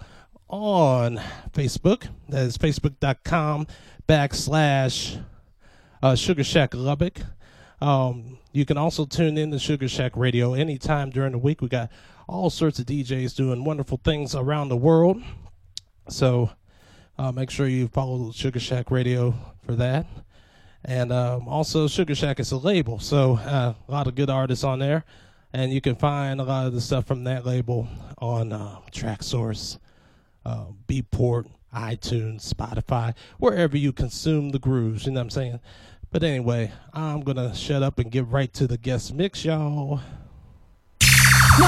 on 0.49 1.21
Facebook. 1.51 2.07
That 2.29 2.45
is 2.45 2.57
facebook.com 2.57 3.67
backslash 4.09 5.21
uh, 6.01 6.15
Sugar 6.15 6.45
Shack 6.45 6.73
Lubbock. 6.73 7.19
Um, 7.81 8.39
you 8.53 8.65
can 8.65 8.77
also 8.77 9.07
tune 9.07 9.37
in 9.37 9.51
to 9.51 9.59
Sugar 9.59 9.89
Shack 9.89 10.17
Radio 10.17 10.55
anytime 10.55 11.11
during 11.11 11.33
the 11.33 11.39
week. 11.39 11.61
We 11.61 11.67
got 11.67 11.91
all 12.29 12.49
sorts 12.49 12.79
of 12.79 12.87
DJs 12.87 13.35
doing 13.35 13.65
wonderful 13.65 13.99
things 14.05 14.37
around 14.37 14.69
the 14.69 14.77
world. 14.77 15.21
So 16.09 16.49
uh, 17.19 17.33
make 17.33 17.51
sure 17.51 17.67
you 17.67 17.89
follow 17.89 18.31
Sugar 18.31 18.61
Shack 18.61 18.93
Radio 18.93 19.35
for 19.67 19.75
that. 19.75 20.07
And 20.85 21.11
um, 21.11 21.49
also, 21.49 21.89
Sugar 21.89 22.15
Shack 22.15 22.39
is 22.39 22.53
a 22.53 22.57
label, 22.57 23.01
so 23.01 23.39
uh, 23.39 23.75
a 23.89 23.91
lot 23.91 24.07
of 24.07 24.15
good 24.15 24.31
artists 24.31 24.63
on 24.63 24.79
there. 24.79 25.05
And 25.53 25.73
you 25.73 25.81
can 25.81 25.97
find 25.97 26.41
a 26.41 26.45
lot 26.45 26.67
of 26.67 26.75
the 26.75 26.81
stuff 26.81 27.07
from 27.07 27.25
that 27.25 27.45
label 27.45 27.89
on 28.19 28.53
uh, 28.53 28.77
Traxsource, 28.93 29.79
uh, 30.47 30.67
Beatport, 30.87 31.47
iTunes, 31.75 32.53
Spotify, 32.53 33.15
wherever 33.39 33.77
you 33.77 33.93
consume 33.93 34.51
the 34.51 34.59
grooves. 34.59 35.07
You 35.07 35.13
know 35.13 35.21
what 35.21 35.25
I'm 35.25 35.31
saying? 35.31 35.61
But 36.11 36.23
anyway, 36.23 36.73
I'm 36.93 37.23
to 37.37 37.55
shut 37.55 37.83
up 37.83 37.99
and 37.99 38.11
get 38.11 38.27
right 38.27 38.53
to 38.55 38.67
the 38.67 38.79
guest 38.79 39.15
mix, 39.15 39.45
y'all. 39.45 40.01
No 41.59 41.67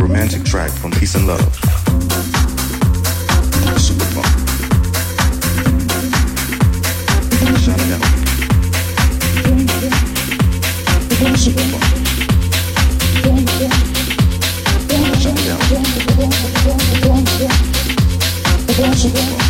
Romantic 0.00 0.44
track 0.44 0.70
from 0.70 0.92
Peace 0.92 1.16
and 1.16 1.26
Love. 1.26 1.65
J'aime 11.36 11.54
bien. 19.12 19.45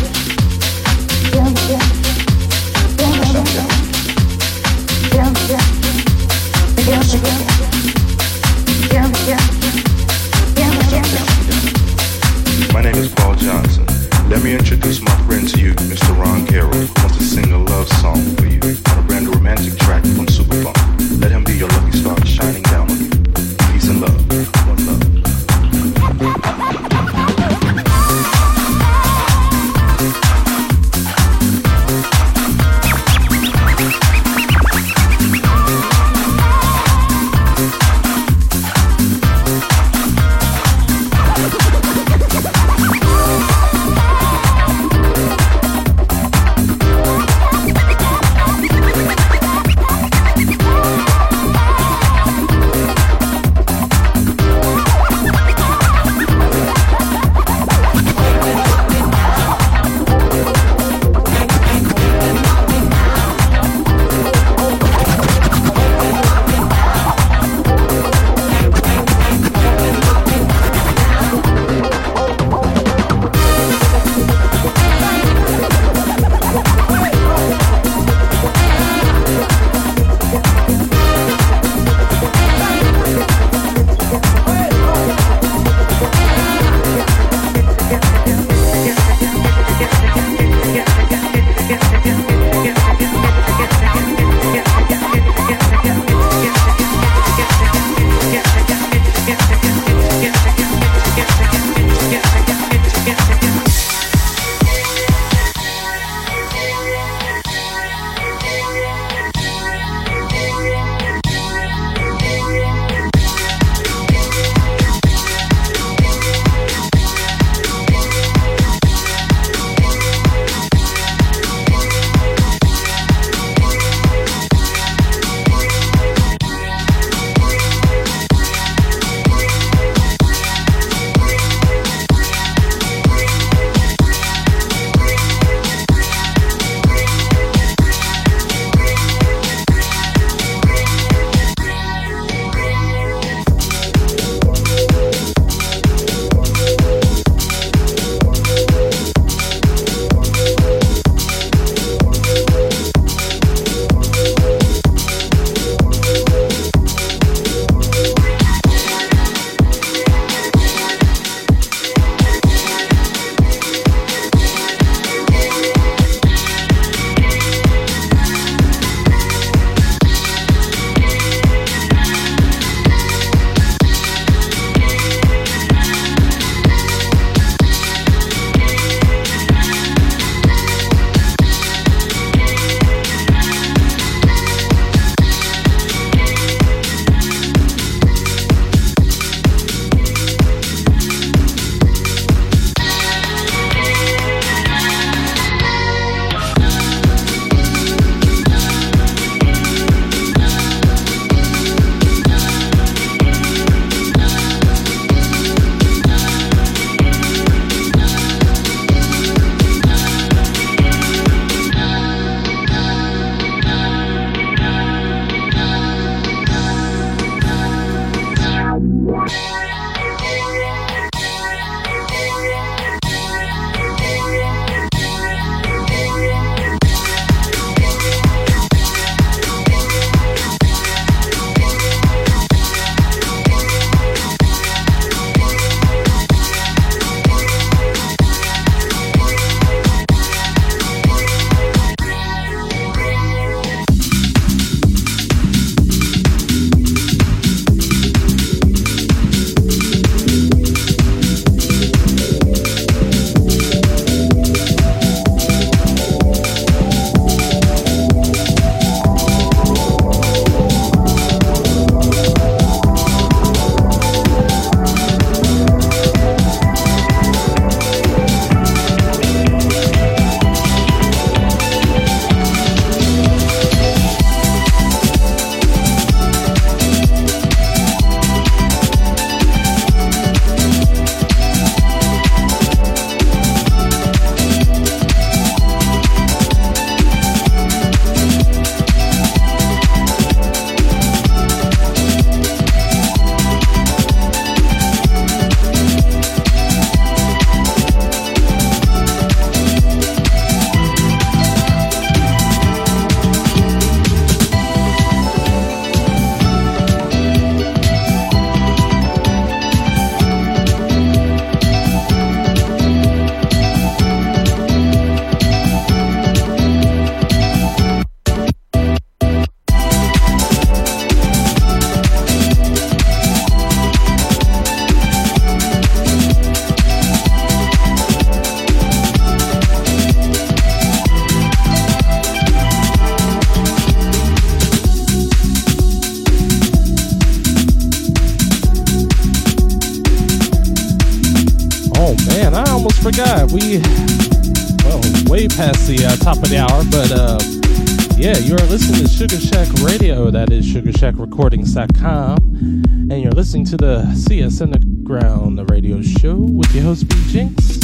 And 351.77 353.21
you're 353.21 353.31
listening 353.31 353.63
to 353.65 353.77
the 353.77 354.11
CS 354.15 354.61
Underground 354.61 355.59
the 355.59 355.65
radio 355.65 356.01
show 356.01 356.33
with 356.35 356.73
your 356.73 356.85
host, 356.85 357.07
B 357.07 357.15
Jinx. 357.27 357.77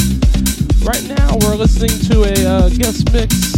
Right 0.82 1.04
now, 1.16 1.36
we're 1.40 1.54
listening 1.54 1.90
to 2.10 2.24
a 2.24 2.44
uh, 2.44 2.68
guest 2.70 3.12
mix 3.12 3.53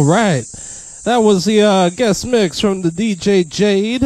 All 0.00 0.06
right. 0.06 0.46
That 1.04 1.18
was 1.18 1.44
the 1.44 1.60
uh, 1.60 1.90
guest 1.90 2.26
mix 2.26 2.58
from 2.58 2.80
the 2.80 2.88
DJ 2.88 3.46
Jade. 3.46 4.02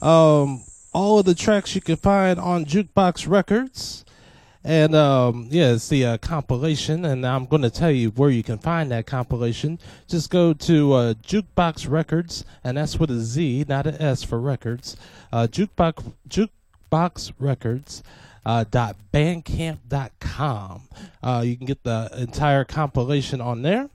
Um, 0.00 0.62
all 0.94 1.18
of 1.18 1.26
the 1.26 1.34
tracks 1.34 1.74
you 1.74 1.82
can 1.82 1.96
find 1.96 2.40
on 2.40 2.64
Jukebox 2.64 3.28
Recordz. 3.28 4.06
And 4.64 4.94
um, 4.94 5.48
yeah, 5.50 5.72
it's 5.72 5.90
the 5.90 6.06
uh, 6.06 6.16
compilation, 6.16 7.04
and 7.04 7.26
I'm 7.26 7.44
going 7.44 7.60
to 7.60 7.68
tell 7.68 7.90
you 7.90 8.08
where 8.12 8.30
you 8.30 8.42
can 8.42 8.56
find 8.56 8.90
that 8.90 9.04
compilation. 9.04 9.78
Just 10.08 10.30
go 10.30 10.54
to 10.54 10.92
uh, 10.94 11.12
Jukebox 11.12 11.86
Recordz, 11.90 12.46
and 12.64 12.78
that's 12.78 12.98
with 12.98 13.10
a 13.10 13.20
Z, 13.20 13.66
not 13.68 13.86
an 13.86 14.00
S 14.00 14.22
for 14.22 14.40
records. 14.40 14.96
Uh, 15.30 15.46
Jukebox 15.46 16.10
Jukebox 16.26 17.32
Recordz. 17.38 18.02
Uh, 18.46 18.64
dot 18.70 18.96
bandcamp.com. 19.12 20.88
Uh, 21.22 21.42
you 21.44 21.54
can 21.54 21.66
get 21.66 21.82
the 21.82 22.08
entire 22.16 22.64
compilation 22.64 23.42
on 23.42 23.60
there. 23.60 23.90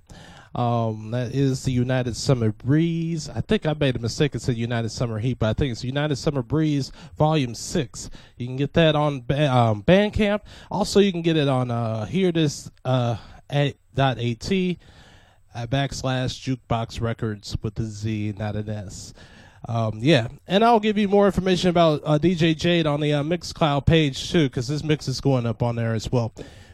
Um, 0.55 1.11
that 1.11 1.33
is 1.33 1.63
the 1.63 1.71
United 1.71 2.15
Summer 2.15 2.51
Breeze. 2.51 3.27
I 3.27 3.41
think 3.41 3.65
I 3.65 3.73
made 3.73 3.95
a 3.95 3.99
mistake 3.99 4.33
and 4.33 4.41
said 4.41 4.55
United 4.55 4.89
Summer 4.89 5.17
Heat, 5.17 5.39
but 5.39 5.49
I 5.49 5.53
think 5.53 5.71
it's 5.71 5.83
United 5.83 6.15
Summer 6.17 6.43
Breeze 6.43 6.91
Volume 7.17 7.55
Six. 7.55 8.09
You 8.37 8.45
can 8.45 8.57
get 8.57 8.73
that 8.73 8.95
on 8.95 9.21
ba- 9.21 9.51
um, 9.51 9.83
Bandcamp. 9.83 10.41
Also, 10.69 10.99
you 10.99 11.11
can 11.11 11.23
get 11.23 11.37
it 11.37 11.47
on 11.47 11.71
uh, 11.71 12.05
This 12.05 12.69
uh, 12.85 13.17
at 13.49 13.75
dot 13.95 14.19
at 14.19 14.45
uh, 15.55 15.67
backslash 15.67 16.57
jukebox 16.57 17.01
recordz 17.01 17.55
with 17.61 17.75
the 17.75 17.83
Z, 17.83 18.35
not 18.37 18.55
an 18.55 18.69
S. 18.69 19.13
Um, 19.67 19.99
yeah, 20.01 20.27
and 20.47 20.63
I'll 20.63 20.79
give 20.79 20.97
you 20.97 21.07
more 21.07 21.25
information 21.25 21.69
about 21.69 22.01
uh, 22.03 22.19
DJ 22.19 22.55
Jade 22.55 22.85
on 22.85 22.99
the 22.99 23.13
uh, 23.13 23.23
Mixcloud 23.23 23.85
page 23.85 24.29
too, 24.29 24.49
because 24.49 24.67
this 24.67 24.83
mix 24.83 25.07
is 25.07 25.21
going 25.21 25.45
up 25.45 25.63
on 25.63 25.75
there 25.75 25.93
as 25.93 26.11
well. 26.11 26.33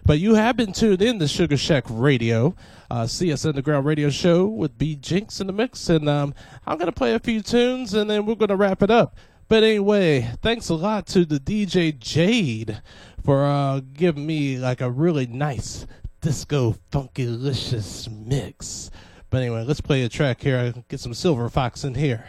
But 0.10 0.18
you 0.18 0.34
have 0.34 0.58
been 0.58 0.74
tuned 0.74 1.04
in 1.04 1.20
to 1.20 1.28
Sugar 1.28 1.56
Shack 1.56 1.84
Radio, 1.88 2.56
uh, 2.90 3.06
CS 3.06 3.46
Underground 3.46 3.86
Radio 3.86 4.10
Show 4.10 4.48
with 4.48 4.76
B 4.76 4.96
Jinx 4.96 5.40
in 5.40 5.46
the 5.46 5.54
mix, 5.54 5.88
and 5.88 6.10
um, 6.10 6.34
I'm 6.66 6.80
gonna 6.80 6.92
play 6.92 7.14
a 7.14 7.20
few 7.20 7.44
tunes 7.44 7.94
and 7.94 8.10
then 8.10 8.26
we're 8.26 8.34
gonna 8.34 8.56
wrap 8.56 8.82
it 8.82 8.90
up. 8.90 9.16
But 9.50 9.62
anyway, 9.62 10.32
thanks 10.42 10.70
a 10.70 10.74
lot 10.74 11.06
to 11.10 11.26
the 11.26 11.40
DJ 11.40 11.96
Jade 12.00 12.82
for 13.24 13.46
uh, 13.46 13.82
giving 13.94 14.26
me 14.26 14.58
like 14.58 14.82
a 14.82 14.90
really 14.90 15.28
nice 15.28 15.86
disco 16.22 16.76
funkylicious 16.92 18.10
mix. 18.12 18.90
But 19.30 19.44
anyway, 19.44 19.64
let's 19.64 19.80
play 19.80 20.02
a 20.02 20.10
track 20.10 20.42
here. 20.42 20.74
Get 20.88 21.02
some 21.02 21.14
Silver 21.14 21.48
Fox 21.50 21.84
in 21.84 21.94
here. 21.94 22.26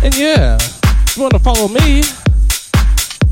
And 0.00 0.16
yeah, 0.16 0.54
if 0.54 1.16
you 1.16 1.22
want 1.22 1.34
to 1.34 1.40
follow 1.40 1.66
me, 1.66 2.02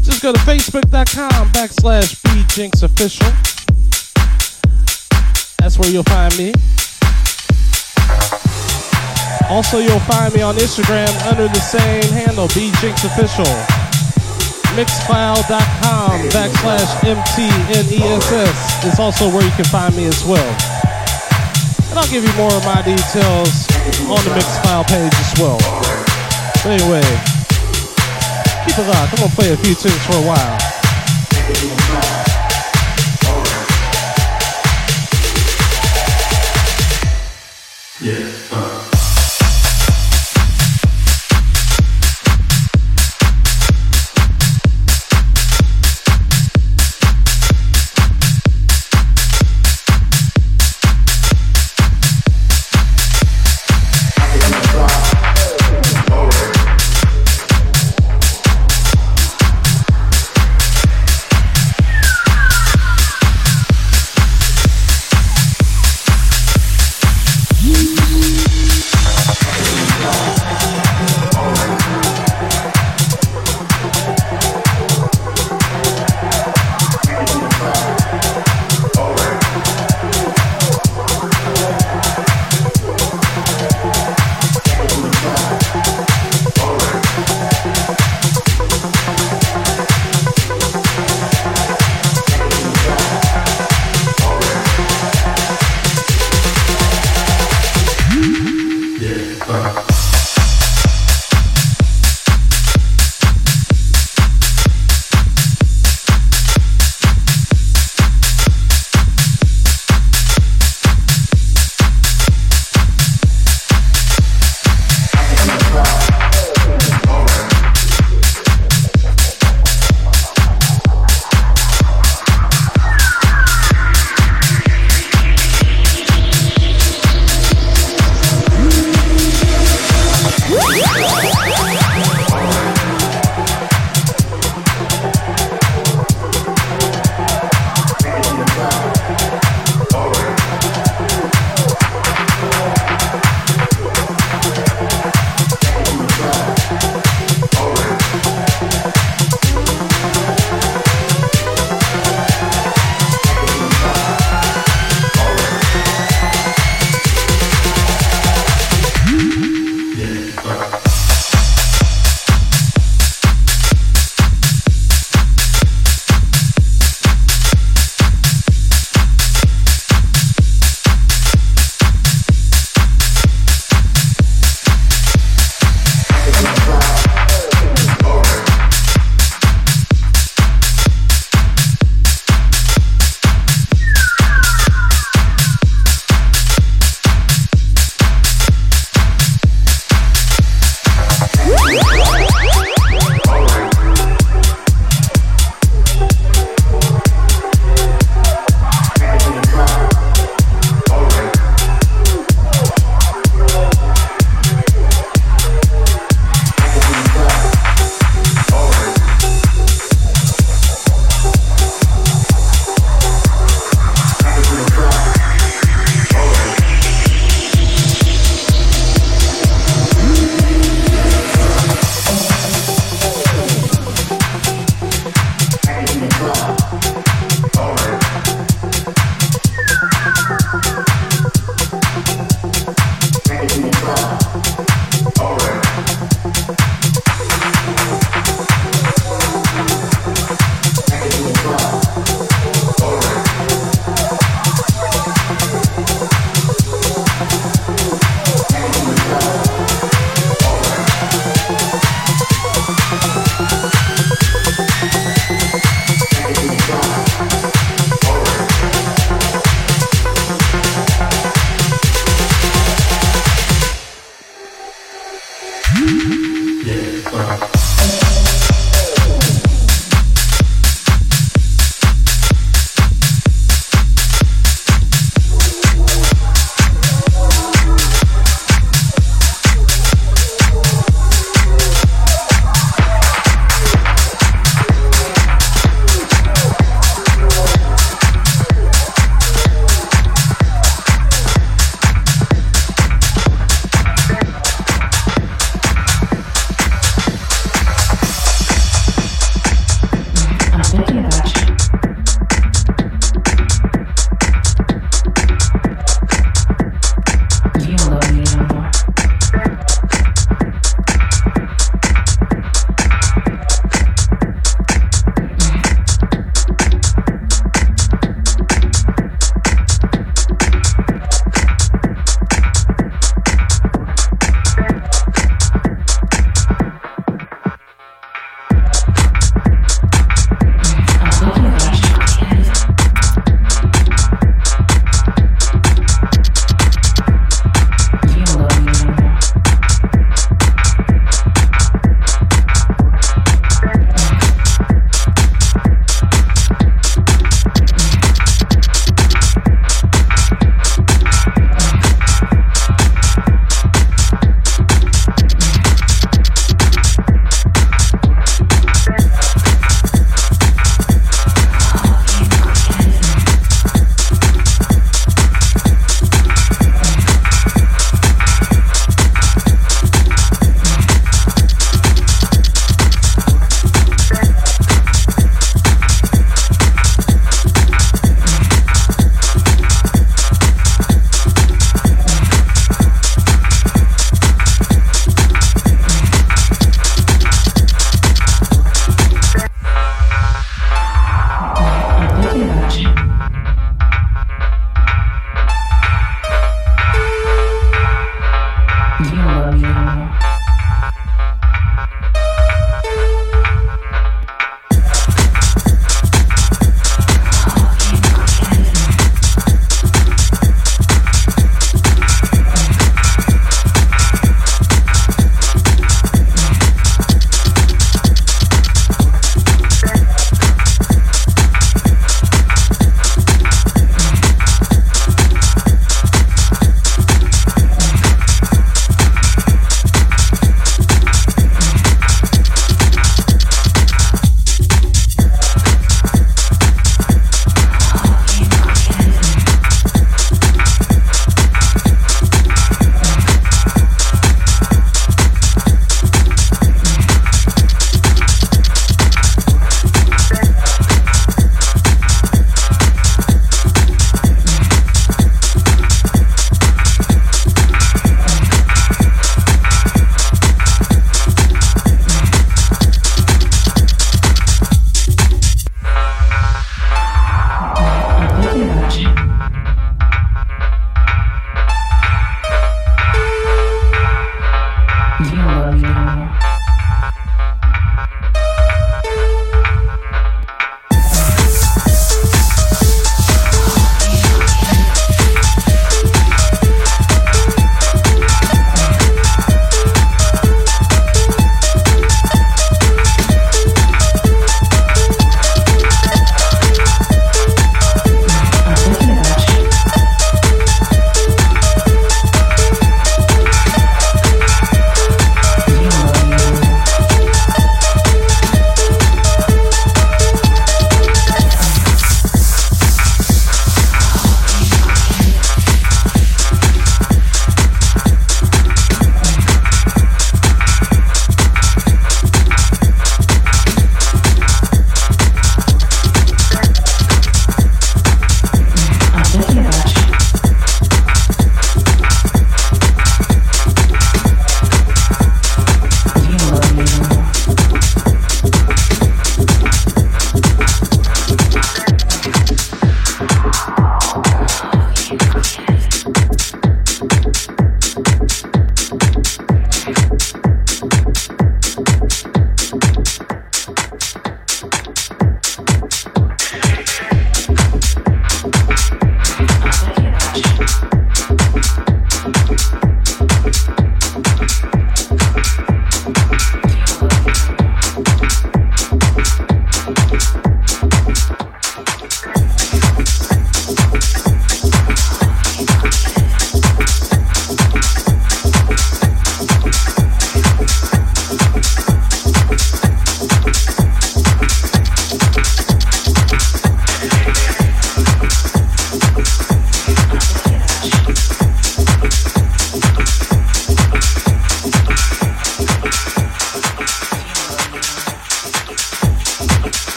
just 0.00 0.22
go 0.22 0.32
to 0.32 0.38
facebook.com 0.40 1.48
backslash 1.52 2.16
bjinxofficial. 2.24 3.28
That's 5.58 5.78
where 5.78 5.90
you'll 5.90 6.04
find 6.04 6.36
me. 6.38 6.54
Also, 9.50 9.78
you'll 9.78 10.00
find 10.00 10.34
me 10.34 10.40
on 10.40 10.54
Instagram 10.56 11.12
under 11.28 11.48
the 11.48 11.60
same 11.60 12.02
handle, 12.12 12.48
bjinxofficial. 12.48 13.44
Mixcloud.com 14.74 16.28
backslash 16.30 16.90
mtness 17.04 18.84
is 18.86 18.98
also 18.98 19.28
where 19.28 19.44
you 19.44 19.52
can 19.52 19.66
find 19.66 19.94
me 19.94 20.06
as 20.06 20.24
well. 20.24 20.48
And 21.90 21.98
I'll 21.98 22.10
give 22.10 22.24
you 22.24 22.32
more 22.34 22.52
of 22.52 22.64
my 22.64 22.80
details 22.82 23.68
on 24.08 24.24
the 24.24 24.32
Mixcloud 24.34 24.88
page 24.88 25.12
as 25.14 25.34
well. 25.38 25.93
But 26.64 26.80
anyway, 26.80 27.02
keep 28.64 28.78
it 28.78 28.88
locked. 28.88 29.12
I'm 29.12 29.18
gonna 29.18 29.34
play 29.34 29.52
a 29.52 29.56
few 29.58 29.74
tunes 29.74 30.06
for 30.06 30.16
a 30.16 30.22
while. 30.22 30.58
Thank 38.00 38.43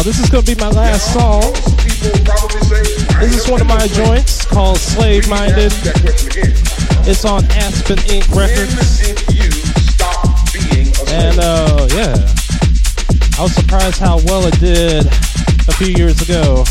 y'all. 0.00 0.04
This 0.04 0.20
is 0.20 0.30
gonna 0.30 0.42
be 0.44 0.54
my 0.56 0.70
last 0.70 1.12
song. 1.12 1.52
This 3.20 3.44
is 3.44 3.50
one 3.50 3.60
of 3.60 3.66
my 3.66 3.86
joints 3.88 4.44
called 4.46 4.78
Slave 4.78 5.28
Minded. 5.28 5.72
It's 7.06 7.24
on 7.24 7.44
Aspen 7.52 7.98
Inc. 8.08 8.28
Records. 8.34 9.00
And 11.12 11.38
uh, 11.40 11.88
yeah, 11.92 12.14
I 13.38 13.42
was 13.42 13.54
surprised 13.54 14.00
how 14.00 14.20
well 14.26 14.46
it 14.46 14.58
did 14.60 15.06
a 15.06 15.72
few 15.72 15.88
years 15.88 16.20
ago. 16.22 16.64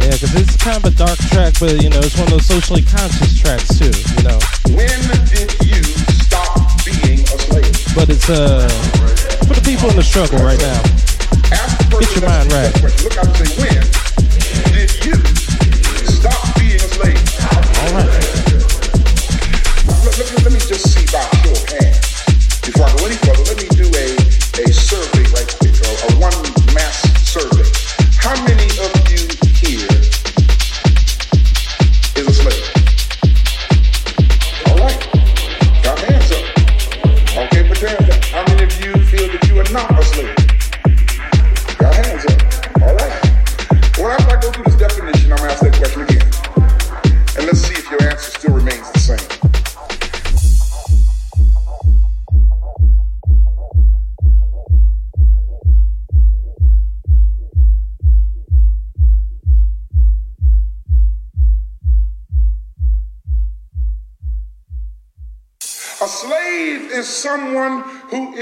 Yeah, 0.00 0.12
because 0.12 0.34
it's 0.34 0.56
kind 0.56 0.76
of 0.76 0.92
a 0.92 0.96
dark 0.96 1.18
track, 1.30 1.54
but 1.60 1.82
you 1.82 1.90
know, 1.90 2.00
it's 2.00 2.16
one 2.16 2.26
of 2.28 2.32
those 2.32 2.46
socially 2.46 2.82
conscious 2.82 3.38
tracks 3.38 3.78
too. 3.78 4.17
The 9.98 10.04
struggle 10.04 10.38
right 10.38 10.60
now. 10.60 10.80
Get 11.98 12.14
your 12.14 12.24
mind 12.28 12.52
right. 12.52 12.87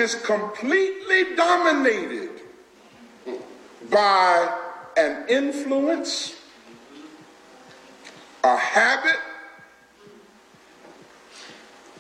Is 0.07 0.15
completely 0.15 1.35
dominated 1.35 2.31
by 3.91 4.49
an 4.97 5.27
influence, 5.29 6.37
a 8.45 8.57
habit, 8.57 9.19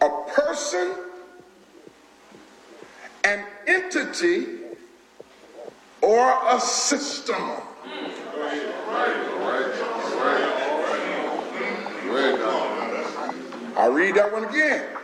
a 0.02 0.08
person, 0.28 0.94
an 3.24 3.44
entity, 3.66 4.58
or 6.00 6.38
a 6.48 6.60
system. 6.60 7.42
I 13.76 13.88
read 13.88 14.14
that 14.14 14.32
one 14.32 14.44
again. 14.44 14.96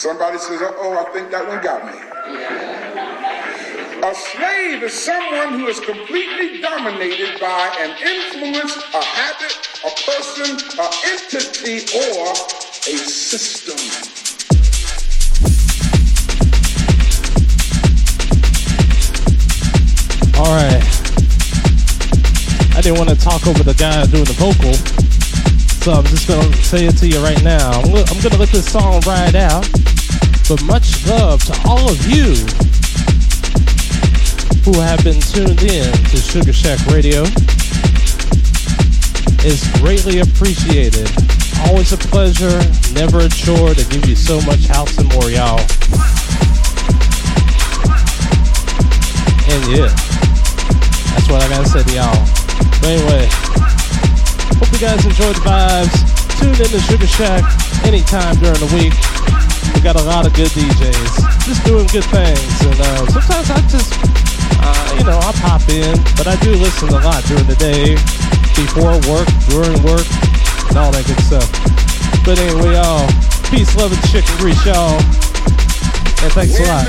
Somebody 0.00 0.38
says, 0.38 0.62
oh, 0.62 0.96
I 0.96 1.04
think 1.12 1.30
that 1.30 1.46
one 1.46 1.62
got 1.62 1.84
me. 1.84 1.92
A 4.00 4.14
slave 4.14 4.82
is 4.82 4.94
someone 4.94 5.60
who 5.60 5.66
is 5.66 5.78
completely 5.78 6.62
dominated 6.62 7.38
by 7.38 7.68
an 7.78 7.90
influence, 8.00 8.78
a 8.94 9.04
habit, 9.04 9.52
a 9.84 9.92
person, 10.08 10.56
an 10.80 10.88
entity, 11.04 11.84
or 11.92 12.32
a 12.32 12.96
system. 12.96 13.76
All 20.40 20.48
right. 20.56 20.80
I 22.74 22.80
didn't 22.80 22.96
want 22.96 23.10
to 23.10 23.16
talk 23.16 23.46
over 23.46 23.62
the 23.62 23.74
guy 23.74 24.06
doing 24.06 24.24
the 24.24 24.32
vocal, 24.40 24.72
so 25.84 25.92
I'm 25.92 26.06
just 26.06 26.26
gonna 26.26 26.56
say 26.64 26.86
it 26.86 26.96
to 26.96 27.06
you 27.06 27.22
right 27.22 27.42
now. 27.44 27.82
I'm 27.82 27.92
gonna 28.22 28.38
let 28.38 28.48
this 28.48 28.72
song 28.72 29.02
ride 29.06 29.36
out. 29.36 29.68
But 30.50 30.64
much 30.64 31.06
love 31.06 31.44
to 31.44 31.54
all 31.64 31.88
of 31.88 32.04
you 32.10 32.34
who 34.66 34.80
have 34.80 34.98
been 35.04 35.20
tuned 35.20 35.62
in 35.62 35.92
to 36.10 36.16
Sugar 36.16 36.52
Shack 36.52 36.84
Radio. 36.86 37.22
It's 39.46 39.62
greatly 39.78 40.18
appreciated. 40.18 41.06
Always 41.68 41.92
a 41.92 41.98
pleasure, 41.98 42.58
never 42.98 43.20
a 43.20 43.28
chore 43.28 43.74
to 43.74 43.84
give 43.90 44.08
you 44.08 44.16
so 44.16 44.40
much 44.40 44.66
house 44.66 44.98
and 44.98 45.06
more, 45.14 45.30
y'all. 45.30 45.62
And 49.54 49.62
yeah, 49.70 49.86
that's 51.14 51.30
what 51.30 51.44
I 51.44 51.48
gotta 51.48 51.68
say 51.68 51.84
to 51.84 51.94
y'all. 51.94 52.26
But 52.82 52.98
anyway, 52.98 53.28
hope 54.58 54.72
you 54.72 54.80
guys 54.80 55.06
enjoyed 55.06 55.36
the 55.36 55.46
vibes. 55.46 55.94
Tune 56.40 56.50
in 56.50 56.70
to 56.74 56.80
Sugar 56.80 57.06
Shack 57.06 57.86
anytime 57.86 58.34
during 58.42 58.58
the 58.58 58.74
week. 58.74 59.49
We 59.80 59.84
got 59.84 59.96
a 59.96 60.04
lot 60.04 60.26
of 60.26 60.34
good 60.34 60.50
DJs, 60.50 61.46
just 61.46 61.64
doing 61.64 61.86
good 61.86 62.04
things. 62.12 62.60
And 62.68 62.78
uh, 62.78 63.06
sometimes 63.06 63.48
I 63.48 63.60
just, 63.64 63.90
uh, 64.60 64.94
you 64.98 65.04
know, 65.04 65.16
I 65.16 65.32
pop 65.40 65.66
in, 65.70 65.96
but 66.18 66.26
I 66.26 66.36
do 66.44 66.52
listen 66.52 66.90
a 66.90 67.00
lot 67.00 67.24
during 67.24 67.46
the 67.46 67.56
day, 67.56 67.94
before 68.60 69.00
work, 69.08 69.24
during 69.48 69.80
work, 69.82 70.04
and 70.68 70.76
all 70.76 70.92
that 70.92 71.06
good 71.08 71.18
stuff. 71.24 71.48
But 72.26 72.38
anyway, 72.38 72.74
y'all, 72.76 73.08
peace, 73.48 73.74
love, 73.74 73.90
and 73.90 74.04
chicken 74.12 74.36
grease, 74.36 74.60
y'all. 74.66 75.00
And 76.20 76.30
thanks 76.36 76.60
a 76.60 76.64
lot. 76.68 76.84